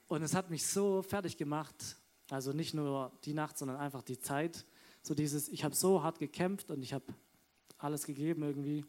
[0.08, 1.98] Und es hat mich so fertig gemacht,
[2.30, 4.66] also nicht nur die Nacht, sondern einfach die Zeit.
[5.04, 7.06] So dieses, ich habe so hart gekämpft und ich habe
[7.78, 8.86] alles gegeben irgendwie.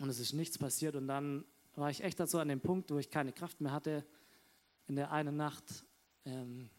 [0.00, 0.96] Und es ist nichts passiert.
[0.96, 4.04] Und dann war ich echt dazu an dem Punkt, wo ich keine Kraft mehr hatte.
[4.86, 5.84] In der einen Nacht,
[6.24, 6.70] ähm,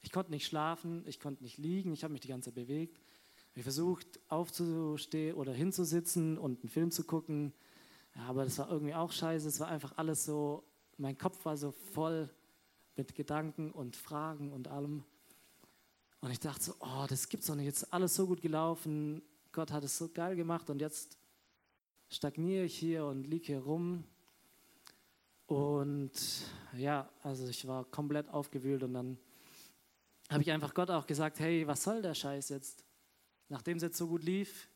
[0.00, 3.00] ich konnte nicht schlafen, ich konnte nicht liegen, ich habe mich die ganze Zeit bewegt.
[3.54, 7.52] Ich versucht aufzustehen oder hinzusitzen und einen Film zu gucken.
[8.14, 9.46] Ja, aber das war irgendwie auch scheiße.
[9.46, 10.64] Es war einfach alles so,
[10.96, 12.30] mein Kopf war so voll
[12.96, 15.04] mit Gedanken und Fragen und allem.
[16.20, 17.66] Und ich dachte so, oh, das gibt's doch nicht.
[17.66, 19.22] Jetzt ist alles so gut gelaufen.
[19.50, 21.18] Gott hat es so geil gemacht und jetzt
[22.08, 24.04] stagniere ich hier und liege hier rum.
[25.52, 26.12] Und
[26.78, 29.18] ja, also ich war komplett aufgewühlt und dann
[30.30, 32.86] habe ich einfach Gott auch gesagt, hey, was soll der Scheiß jetzt?
[33.50, 34.70] Nachdem es jetzt so gut lief,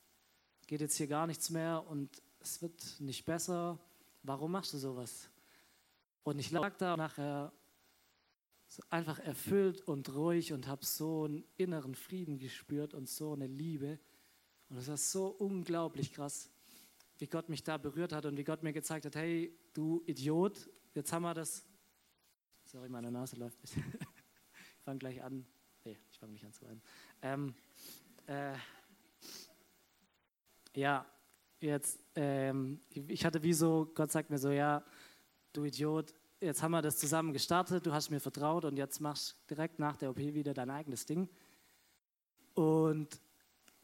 [0.67, 3.79] geht jetzt hier gar nichts mehr und es wird nicht besser.
[4.23, 5.31] Warum machst du sowas?
[6.25, 7.55] Und ich lag da nachher
[8.69, 13.47] so einfach erfüllt und ruhig und habe so einen inneren Frieden gespürt und so eine
[13.47, 13.99] Liebe.
[14.69, 16.51] Und es war so unglaublich krass,
[17.18, 20.68] wie Gott mich da berührt hat und wie Gott mir gezeigt hat, hey, du Idiot,
[20.94, 21.64] jetzt haben wir das.
[22.64, 23.85] Sorry, meine Nase läuft ein
[24.79, 25.46] ich fange gleich an.
[25.85, 26.83] Nee, ich fange nicht an zu weinen.
[27.22, 27.55] Ähm,
[28.26, 28.57] äh,
[30.74, 31.07] ja,
[31.61, 34.85] jetzt, ähm, ich hatte wie so, Gott sagt mir so, ja,
[35.52, 39.38] du Idiot, jetzt haben wir das zusammen gestartet, du hast mir vertraut und jetzt machst
[39.48, 41.29] direkt nach der OP wieder dein eigenes Ding.
[42.55, 43.20] Und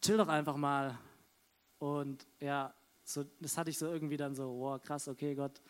[0.01, 0.99] chill doch einfach mal.
[1.79, 5.61] Und ja, so, das hatte ich so irgendwie dann so, wow, krass, okay, Gott,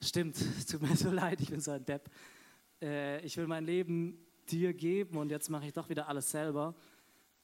[0.00, 2.10] stimmt, es tut mir so leid, ich bin so ein Depp.
[2.82, 6.74] Äh, ich will mein Leben dir geben und jetzt mache ich doch wieder alles selber.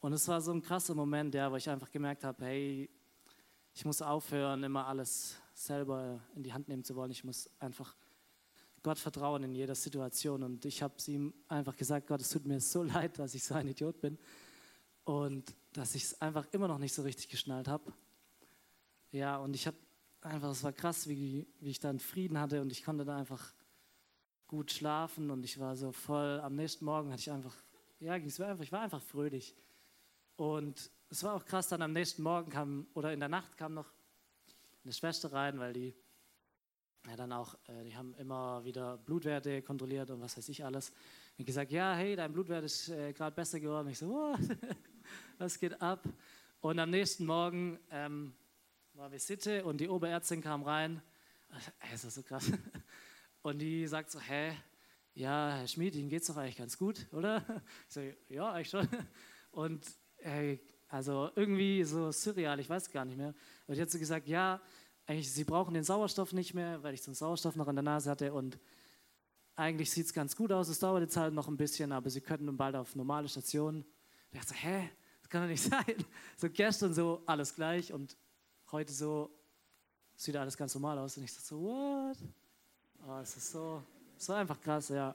[0.00, 2.90] Und es war so ein krasser Moment, ja, wo ich einfach gemerkt habe, hey,
[3.74, 7.10] ich muss aufhören, immer alles selber in die Hand nehmen zu wollen.
[7.10, 7.94] Ich muss einfach
[8.82, 10.42] Gott vertrauen in jeder Situation.
[10.42, 13.54] Und ich habe ihm einfach gesagt, Gott, es tut mir so leid, dass ich so
[13.54, 14.18] ein Idiot bin
[15.04, 17.92] und dass ich es einfach immer noch nicht so richtig geschnallt habe.
[19.12, 19.76] Ja, und ich habe
[20.20, 23.52] einfach, es war krass, wie, wie ich dann Frieden hatte und ich konnte da einfach
[24.46, 27.54] gut schlafen und ich war so voll, am nächsten Morgen hatte ich einfach,
[27.98, 29.54] ja, es war einfach, ich war einfach fröhlich.
[30.36, 33.74] Und es war auch krass, dann am nächsten Morgen kam, oder in der Nacht kam
[33.74, 33.92] noch
[34.84, 35.94] eine Schwester rein, weil die
[37.06, 40.92] ja, dann auch, äh, die haben immer wieder Blutwerte kontrolliert und was weiß ich alles.
[41.38, 43.88] Und gesagt, ja, hey, dein Blutwert ist äh, gerade besser geworden.
[43.88, 44.34] Ich so,
[45.38, 46.04] was geht ab?
[46.60, 48.34] Und am nächsten Morgen ähm,
[49.00, 51.00] war Visite und die Oberärztin kam rein.
[51.90, 52.52] Es ist so krass.
[53.42, 54.52] Und die sagt so, hä,
[55.14, 57.42] ja, Herr Schmid, Ihnen geht es doch eigentlich ganz gut, oder?
[57.88, 58.86] Ich so, ja, eigentlich schon.
[59.52, 59.86] Und
[60.18, 63.34] hey, also irgendwie so surreal, ich weiß gar nicht mehr.
[63.66, 64.60] Und die hat so gesagt, ja,
[65.06, 67.82] eigentlich, Sie brauchen den Sauerstoff nicht mehr, weil ich so einen Sauerstoff noch in der
[67.82, 68.58] Nase hatte und
[69.56, 72.20] eigentlich sieht es ganz gut aus, es dauert jetzt halt noch ein bisschen, aber Sie
[72.20, 73.86] könnten bald auf normale Stationen.
[74.30, 74.90] Ich dachte so, hä,
[75.22, 76.04] das kann doch nicht sein.
[76.36, 78.14] So gestern so alles gleich und
[78.72, 79.30] heute so
[80.16, 81.16] sieht alles ganz normal aus.
[81.16, 82.16] Und ich so, what?
[83.06, 83.82] Oh, es ist so,
[84.16, 85.14] so einfach krass, ja.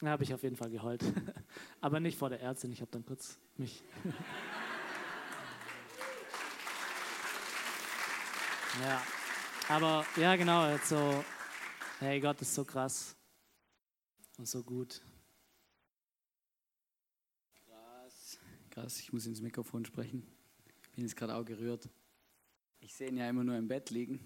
[0.00, 1.02] Da habe ich auf jeden Fall geheult.
[1.80, 3.82] Aber nicht vor der Ärztin, ich habe dann kurz mich.
[8.82, 9.02] ja.
[9.68, 11.24] Aber ja, genau, so,
[11.98, 13.16] hey, Gott ist so krass
[14.38, 15.02] und so gut.
[17.66, 18.38] Krass,
[18.70, 20.26] krass, ich muss ins Mikrofon sprechen.
[20.94, 21.88] Bin jetzt gerade auch gerührt.
[22.88, 24.18] Ich sehe ihn ja immer nur im Bett liegen.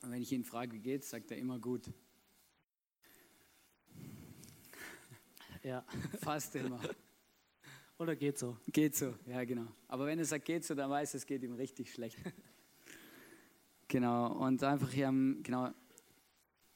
[0.00, 1.84] Und wenn ich ihn frage, wie geht's, sagt er immer gut.
[5.62, 5.84] Ja.
[6.22, 6.80] Fast immer.
[7.98, 8.56] Oder geht so?
[8.68, 9.66] Geht so, ja genau.
[9.86, 12.16] Aber wenn er sagt geht so, dann weiß er, es geht ihm richtig schlecht.
[13.86, 15.12] genau, und einfach hier,
[15.42, 15.72] genau,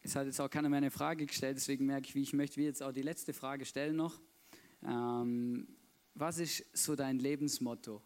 [0.03, 2.59] es hat jetzt auch keiner mehr eine Frage gestellt, deswegen merke ich, wie ich möchte,
[2.59, 4.21] wie jetzt auch die letzte Frage stellen noch.
[4.85, 5.69] Ähm,
[6.15, 8.03] was ist so dein Lebensmotto?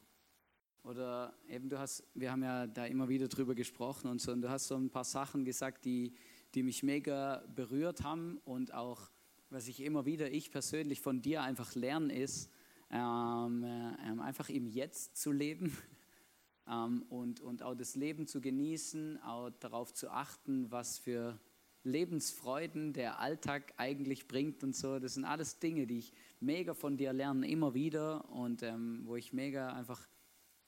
[0.85, 4.41] Oder eben du hast, wir haben ja da immer wieder drüber gesprochen und so, und
[4.41, 6.15] du hast so ein paar Sachen gesagt, die,
[6.55, 9.11] die mich mega berührt haben und auch,
[9.51, 12.51] was ich immer wieder, ich persönlich von dir einfach lerne, ist,
[12.91, 15.77] ähm, äh, einfach im Jetzt zu leben
[16.69, 21.39] ähm, und, und auch das Leben zu genießen, auch darauf zu achten, was für
[21.85, 24.99] Lebensfreuden der Alltag eigentlich bringt und so.
[24.99, 29.17] Das sind alles Dinge, die ich mega von dir lerne, immer wieder und ähm, wo
[29.17, 30.10] ich mega einfach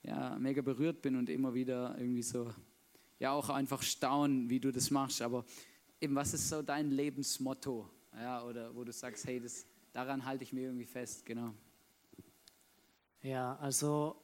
[0.03, 2.53] ja, mega berührt bin und immer wieder irgendwie so,
[3.19, 5.21] ja, auch einfach staunen, wie du das machst.
[5.21, 5.45] Aber
[6.01, 7.89] eben, was ist so dein Lebensmotto?
[8.15, 11.53] Ja, oder wo du sagst, hey, das, daran halte ich mir irgendwie fest, genau.
[13.21, 14.21] Ja, also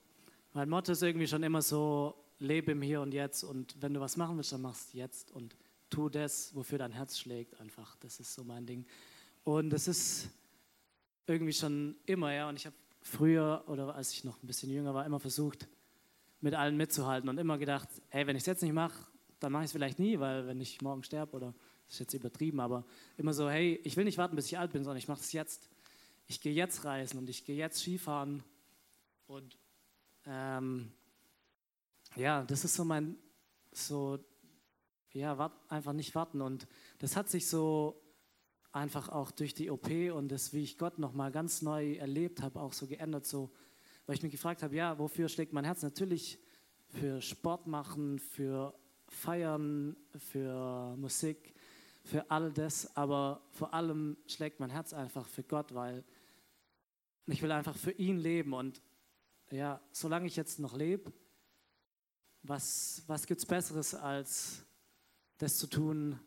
[0.53, 3.99] mein Motto ist irgendwie schon immer so, lebe im Hier und Jetzt und wenn du
[3.99, 5.55] was machen willst, dann machst du jetzt und
[5.89, 7.95] tu das, wofür dein Herz schlägt einfach.
[7.97, 8.85] Das ist so mein Ding.
[9.43, 10.29] Und das ist
[11.27, 14.93] irgendwie schon immer, ja, und ich habe früher oder als ich noch ein bisschen jünger
[14.93, 15.67] war, immer versucht,
[16.41, 19.05] mit allen mitzuhalten und immer gedacht, hey, wenn ich es jetzt nicht mache,
[19.39, 21.53] dann mache ich es vielleicht nie, weil wenn ich morgen sterbe oder
[21.85, 22.85] das ist jetzt übertrieben, aber
[23.17, 25.31] immer so, hey, ich will nicht warten, bis ich alt bin, sondern ich mache es
[25.31, 25.69] jetzt.
[26.27, 28.43] Ich gehe jetzt reisen und ich gehe jetzt Skifahren
[29.25, 29.57] und
[30.25, 30.91] ähm,
[32.15, 33.17] ja, das ist so mein,
[33.71, 34.19] so,
[35.13, 36.67] ja, wart, einfach nicht warten und
[36.99, 37.99] das hat sich so
[38.71, 42.59] einfach auch durch die OP und das, wie ich Gott nochmal ganz neu erlebt habe,
[42.59, 43.51] auch so geändert, so,
[44.05, 45.81] weil ich mich gefragt habe, ja, wofür schlägt mein Herz?
[45.81, 46.39] Natürlich
[46.87, 48.73] für Sport machen, für
[49.07, 51.53] Feiern, für Musik,
[52.03, 56.03] für all das, aber vor allem schlägt mein Herz einfach für Gott, weil
[57.27, 58.81] ich will einfach für ihn leben und
[59.51, 61.11] ja, solange ich jetzt noch lebe,
[62.43, 64.63] was, was gibt es Besseres als
[65.37, 66.19] das zu tun,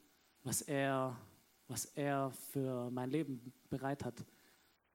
[0.42, 1.16] was er
[1.72, 4.14] was er für mein Leben bereit hat.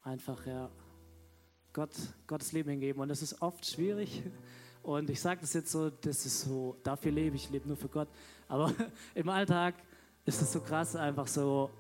[0.04, 0.70] Einfach ja,
[1.74, 1.90] Gott,
[2.28, 3.02] Gottes Leben hingeben.
[3.02, 4.22] Und das ist oft schwierig.
[4.84, 7.90] Und ich sage das jetzt so, das ist so, dafür lebe ich, lebe nur für
[7.90, 8.08] Gott.
[8.48, 8.72] Aber
[9.16, 9.74] im Alltag
[10.24, 11.72] ist es so krass, einfach so,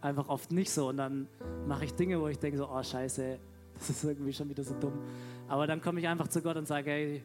[0.00, 0.88] einfach oft nicht so.
[0.88, 1.28] Und dann
[1.66, 3.38] mache ich Dinge, wo ich denke so, oh scheiße,
[3.74, 4.98] das ist irgendwie schon wieder so dumm.
[5.46, 7.24] Aber dann komme ich einfach zu Gott und sage, hey,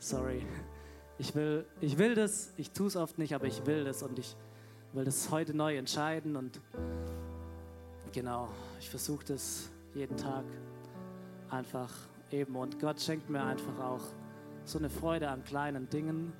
[0.00, 0.44] sorry,
[1.18, 4.18] ich will, ich will das, ich tue es oft nicht, aber ich will das und
[4.18, 4.36] ich
[4.92, 6.60] will das heute neu entscheiden und
[8.12, 8.48] genau,
[8.80, 10.44] ich versuche das jeden Tag
[11.50, 11.92] einfach
[12.30, 14.02] eben und Gott schenkt mir einfach auch
[14.64, 16.32] so eine Freude an kleinen Dingen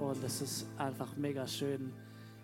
[0.00, 1.92] und es ist einfach mega schön.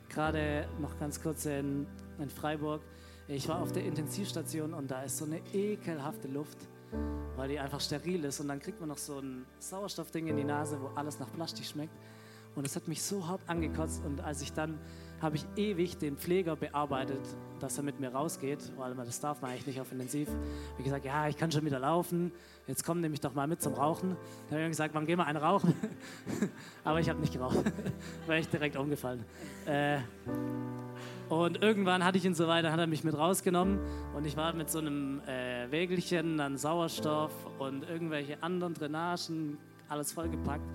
[0.09, 1.87] Gerade noch ganz kurz in,
[2.19, 2.83] in Freiburg,
[3.29, 6.59] ich war auf der Intensivstation und da ist so eine ekelhafte Luft,
[7.37, 10.45] weil die einfach steril ist und dann kriegt man noch so ein Sauerstoffding in die
[10.45, 11.95] Nase, wo alles nach Plastik schmeckt
[12.55, 14.05] Und es hat mich so hart angekotzt.
[14.05, 14.79] Und als ich dann,
[15.23, 17.21] habe ich ewig den Pfleger bearbeitet,
[17.61, 20.29] dass er mit mir rausgeht, weil das darf man eigentlich nicht auf Intensiv.
[20.77, 22.33] Wie gesagt, ja, ich kann schon wieder laufen.
[22.67, 24.17] Jetzt komm, nehme ich doch mal mit zum Rauchen.
[24.49, 25.75] Dann habe ich gesagt, wann gehen wir einen rauchen?
[26.85, 27.59] Aber ich habe nicht geraucht.
[28.27, 29.25] War ich direkt umgefallen.
[29.67, 29.99] Äh,
[31.29, 33.79] und irgendwann hatte ich ihn so weiter, hat er mich mit rausgenommen
[34.15, 39.57] und ich war mit so einem äh, Wägelchen an Sauerstoff und irgendwelche anderen Drainagen,
[39.89, 40.67] alles vollgepackt,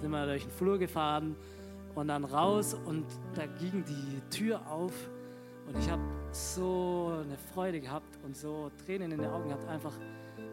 [0.00, 1.36] sind wir durch den Flur gefahren
[1.94, 4.92] und dann raus und da ging die Tür auf
[5.66, 9.92] und ich habe so eine Freude gehabt und so Tränen in den Augen gehabt, einfach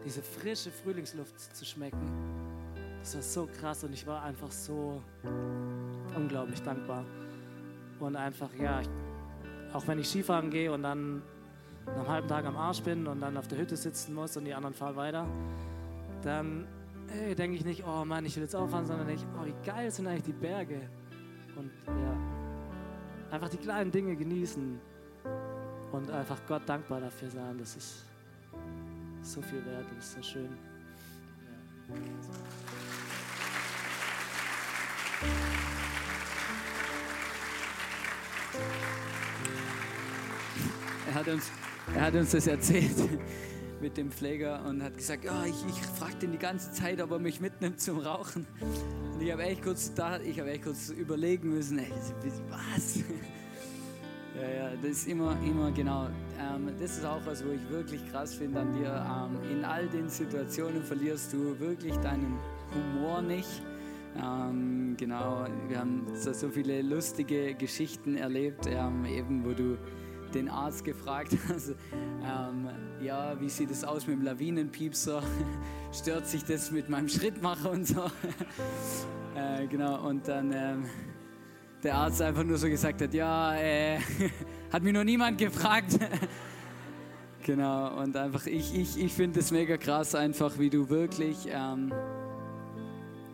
[0.04, 2.10] diese frische Frühlingsluft zu schmecken.
[3.00, 5.02] Das war so krass und ich war einfach so
[6.16, 7.04] unglaublich dankbar.
[8.00, 8.88] Und einfach, ja, ich
[9.74, 11.20] auch wenn ich Skifahren gehe und dann
[11.84, 14.44] nach einem halben Tag am Arsch bin und dann auf der Hütte sitzen muss und
[14.44, 15.26] die anderen fahren weiter,
[16.22, 16.66] dann
[17.08, 19.66] hey, denke ich nicht, oh Mann, ich will jetzt auffahren, sondern denke ich, oh, wie
[19.66, 20.88] geil sind eigentlich die Berge.
[21.56, 22.16] Und ja,
[23.30, 24.80] einfach die kleinen Dinge genießen
[25.92, 27.56] und einfach Gott dankbar dafür sein.
[27.58, 28.04] Das ist
[29.22, 30.48] so viel wert, das ist so schön.
[41.06, 41.50] Er hat uns,
[41.94, 42.96] er hat uns das erzählt
[43.80, 47.10] mit dem Pfleger und hat gesagt, ja, ich, ich frage den die ganze Zeit, ob
[47.10, 48.46] er mich mitnimmt zum Rauchen.
[49.14, 51.90] Und ich habe echt kurz da, ich habe echt kurz überlegen müssen, ey,
[52.48, 53.00] was?
[54.34, 56.08] Ja, ja, das ist immer, immer genau.
[56.40, 58.88] Ähm, das ist auch was, wo ich wirklich krass finde an dir.
[58.88, 62.36] Ähm, in all den Situationen verlierst du wirklich deinen
[62.74, 63.62] Humor nicht.
[64.16, 69.76] Ähm, genau, wir haben so, so, viele lustige Geschichten erlebt, ähm, eben wo du
[70.34, 71.70] den Arzt gefragt hast,
[72.22, 72.68] ähm,
[73.00, 75.22] ja, wie sieht es aus mit dem Lawinenpiepser?
[75.92, 78.04] Stört sich das mit meinem Schrittmacher und so?
[79.36, 80.84] äh, genau, und dann ähm,
[81.82, 83.98] der Arzt einfach nur so gesagt hat, ja, äh,
[84.72, 85.98] hat mich noch niemand gefragt.
[87.42, 91.92] genau, und einfach, ich, ich, ich finde es mega krass, einfach wie du wirklich, ähm,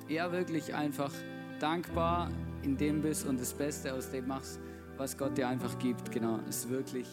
[0.09, 1.13] ja, wirklich einfach
[1.61, 2.31] dankbar
[2.63, 4.61] in dem bist und das Beste aus dem machst
[5.01, 6.13] was Gott dir einfach gibt.
[6.13, 7.09] Genau, ist wirklich,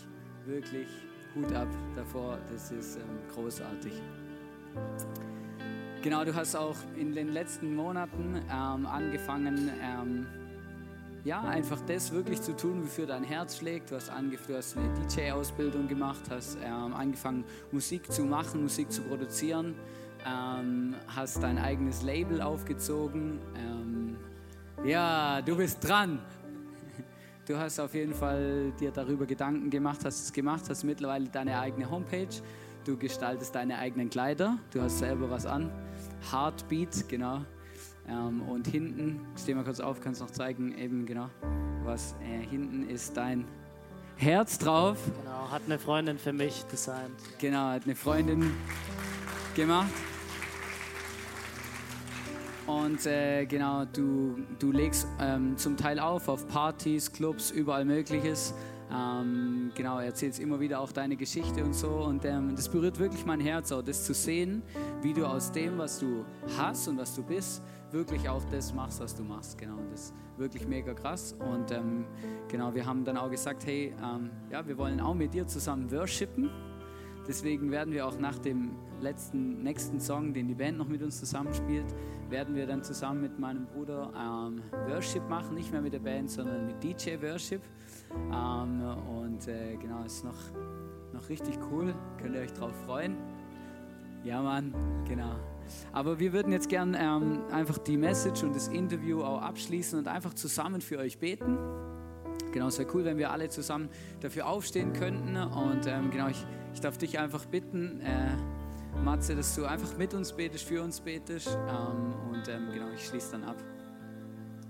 [0.45, 0.89] wirklich
[1.33, 2.37] Hut ab davor.
[2.51, 3.93] Das ist ähm, großartig.
[6.03, 10.27] Genau, du hast auch in den letzten Monaten ähm, angefangen, ähm,
[11.23, 13.89] ja, einfach das wirklich zu tun, wofür dein Herz schlägt.
[13.89, 19.01] Du hast, du hast eine DJ-Ausbildung gemacht, hast ähm, angefangen, Musik zu machen, Musik zu
[19.01, 19.75] produzieren,
[20.25, 23.39] ähm, hast dein eigenes Label aufgezogen.
[23.55, 24.17] Ähm,
[24.85, 26.19] ja, du bist dran.
[27.47, 31.57] Du hast auf jeden Fall dir darüber Gedanken gemacht, hast es gemacht, hast mittlerweile deine
[31.57, 32.27] eigene Homepage.
[32.83, 34.57] Du gestaltest deine eigenen Kleider.
[34.73, 35.71] Du hast selber was an.
[36.29, 37.45] Heartbeat, genau.
[38.05, 41.29] Ähm, und hinten, steh mal kurz auf, kannst noch zeigen, eben genau,
[41.85, 43.45] was äh, hinten ist dein
[44.17, 44.97] Herz drauf.
[45.23, 47.15] Genau, hat eine Freundin für mich designt.
[47.39, 48.51] Genau, hat eine Freundin
[49.55, 49.87] gemacht.
[52.67, 58.53] Und äh, genau, du, du legst ähm, zum Teil auf auf Partys, Clubs, überall Mögliches.
[58.91, 61.87] Ähm, genau, erzählst immer wieder auch deine Geschichte und so.
[61.87, 64.63] Und ähm, das berührt wirklich mein Herz, auch das zu sehen,
[65.01, 66.25] wie du aus dem, was du
[66.57, 69.57] hast und was du bist, wirklich auch das machst, was du machst.
[69.57, 71.35] Genau, das ist wirklich mega krass.
[71.39, 72.05] Und ähm,
[72.49, 75.89] genau, wir haben dann auch gesagt, hey, ähm, ja, wir wollen auch mit dir zusammen
[75.89, 76.49] worshipen.
[77.27, 78.71] Deswegen werden wir auch nach dem
[79.01, 81.85] letzten, nächsten Song, den die Band noch mit uns zusammenspielt,
[82.29, 86.29] werden wir dann zusammen mit meinem Bruder ähm, Worship machen, nicht mehr mit der Band,
[86.29, 87.61] sondern mit DJ Worship.
[88.31, 88.81] Ähm,
[89.21, 90.39] und äh, genau, ist noch,
[91.13, 91.93] noch richtig cool.
[92.21, 93.15] Könnt ihr euch drauf freuen?
[94.23, 94.73] Ja, Mann,
[95.07, 95.35] genau.
[95.91, 100.07] Aber wir würden jetzt gern ähm, einfach die Message und das Interview auch abschließen und
[100.07, 101.57] einfach zusammen für euch beten.
[102.51, 103.89] Genau, es wäre cool, wenn wir alle zusammen
[104.21, 105.35] dafür aufstehen könnten.
[105.35, 106.45] Und ähm, genau, ich,
[106.77, 110.99] ich darf dich einfach bitten, äh, Matze, dass du einfach mit uns betest, für uns
[110.99, 111.57] betest.
[111.67, 113.55] Ähm, und ähm, genau, ich schließe dann ab.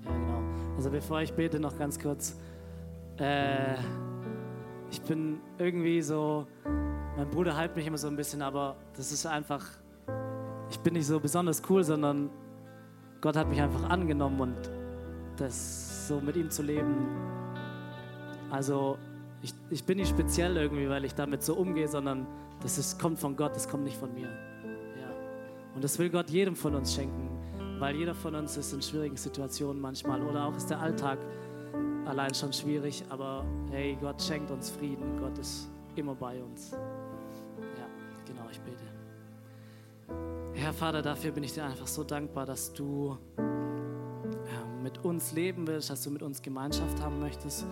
[0.06, 0.42] Ja, genau.
[0.78, 2.40] Also bevor ich bete, noch ganz kurz.
[3.18, 3.74] Äh,
[4.90, 6.48] ich bin irgendwie so,
[7.18, 9.66] mein Bruder hypt mich immer so ein bisschen, aber das ist einfach,
[10.70, 12.30] ich bin nicht so besonders cool, sondern
[13.20, 14.72] Gott hat mich einfach angenommen und
[15.36, 17.06] das so mit ihm zu leben.
[18.50, 18.98] Also
[19.42, 22.26] ich, ich bin nicht speziell irgendwie, weil ich damit so umgehe, sondern
[22.62, 24.28] das ist, kommt von Gott, das kommt nicht von mir.
[24.28, 25.10] Ja.
[25.76, 27.30] Und das will Gott jedem von uns schenken,
[27.80, 31.20] weil jeder von uns ist in schwierigen Situationen manchmal oder auch ist der Alltag
[32.06, 36.72] allein schon schwierig, aber hey, Gott schenkt uns Frieden, Gott ist immer bei uns.
[36.72, 37.88] Ja,
[38.26, 38.84] genau, ich bete.
[40.54, 45.68] Herr Vater, dafür bin ich dir einfach so dankbar, dass du ähm, mit uns leben
[45.68, 47.66] willst, dass du mit uns Gemeinschaft haben möchtest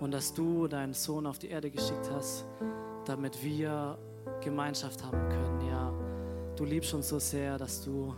[0.00, 2.46] und dass du deinen Sohn auf die Erde geschickt hast,
[3.04, 3.98] damit wir
[4.42, 5.60] Gemeinschaft haben können.
[5.68, 5.92] Ja,
[6.56, 8.14] du liebst uns so sehr, dass du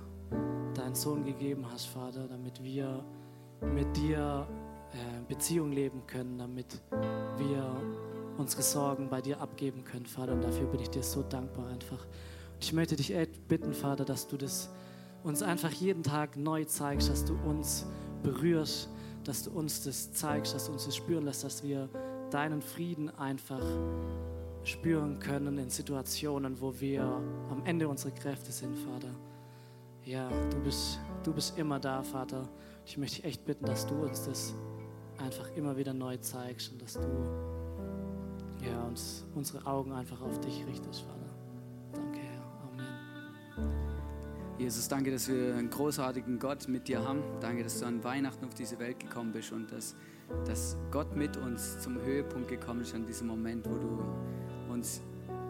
[0.74, 3.04] deinen Sohn gegeben hast, Vater, damit wir
[3.60, 4.46] mit dir
[4.92, 4.96] äh,
[5.28, 6.80] Beziehung leben können, damit
[7.36, 7.76] wir
[8.38, 10.32] unsere Sorgen bei dir abgeben können, Vater.
[10.32, 12.04] Und dafür bin ich dir so dankbar einfach.
[12.54, 13.12] Und ich möchte dich
[13.48, 14.70] bitten, Vater, dass du das
[15.22, 17.86] uns einfach jeden Tag neu zeigst, dass du uns
[18.22, 18.88] berührst,
[19.24, 21.88] dass du uns das zeigst, dass du uns das spüren lässt, dass wir
[22.30, 23.62] deinen Frieden einfach
[24.64, 27.02] spüren können in Situationen, wo wir
[27.50, 29.14] am Ende unserer Kräfte sind, Vater.
[30.04, 32.48] Ja, du bist, du bist immer da, Vater.
[32.86, 34.54] Ich möchte dich echt bitten, dass du uns das
[35.18, 37.08] einfach immer wieder neu zeigst und dass du
[38.64, 41.21] ja, uns unsere Augen einfach auf dich richtest, Vater.
[44.62, 47.20] Jesus, danke, dass wir einen großartigen Gott mit dir haben.
[47.40, 49.96] Danke, dass du an Weihnachten auf diese Welt gekommen bist und dass,
[50.46, 55.02] dass Gott mit uns zum Höhepunkt gekommen ist an diesem Moment, wo du uns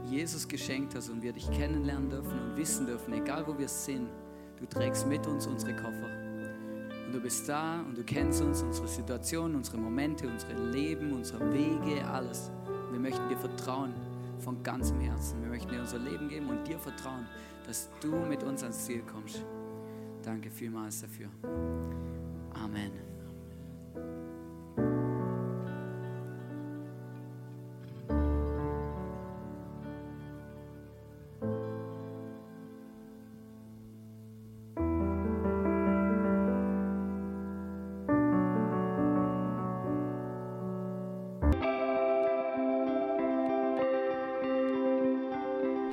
[0.08, 4.08] Jesus geschenkt hast und wir dich kennenlernen dürfen und wissen dürfen, egal wo wir sind,
[4.58, 6.08] du trägst mit uns unsere Koffer.
[7.04, 11.52] Und du bist da und du kennst uns, unsere Situation, unsere Momente, unsere Leben, unsere
[11.52, 12.50] Wege, alles.
[12.90, 13.92] Wir möchten dir vertrauen
[14.38, 15.42] von ganzem Herzen.
[15.42, 17.26] Wir möchten dir unser Leben geben und dir vertrauen,
[17.66, 19.44] dass du mit uns ans Ziel kommst.
[20.22, 21.28] Danke vielmals dafür.
[22.54, 23.11] Amen.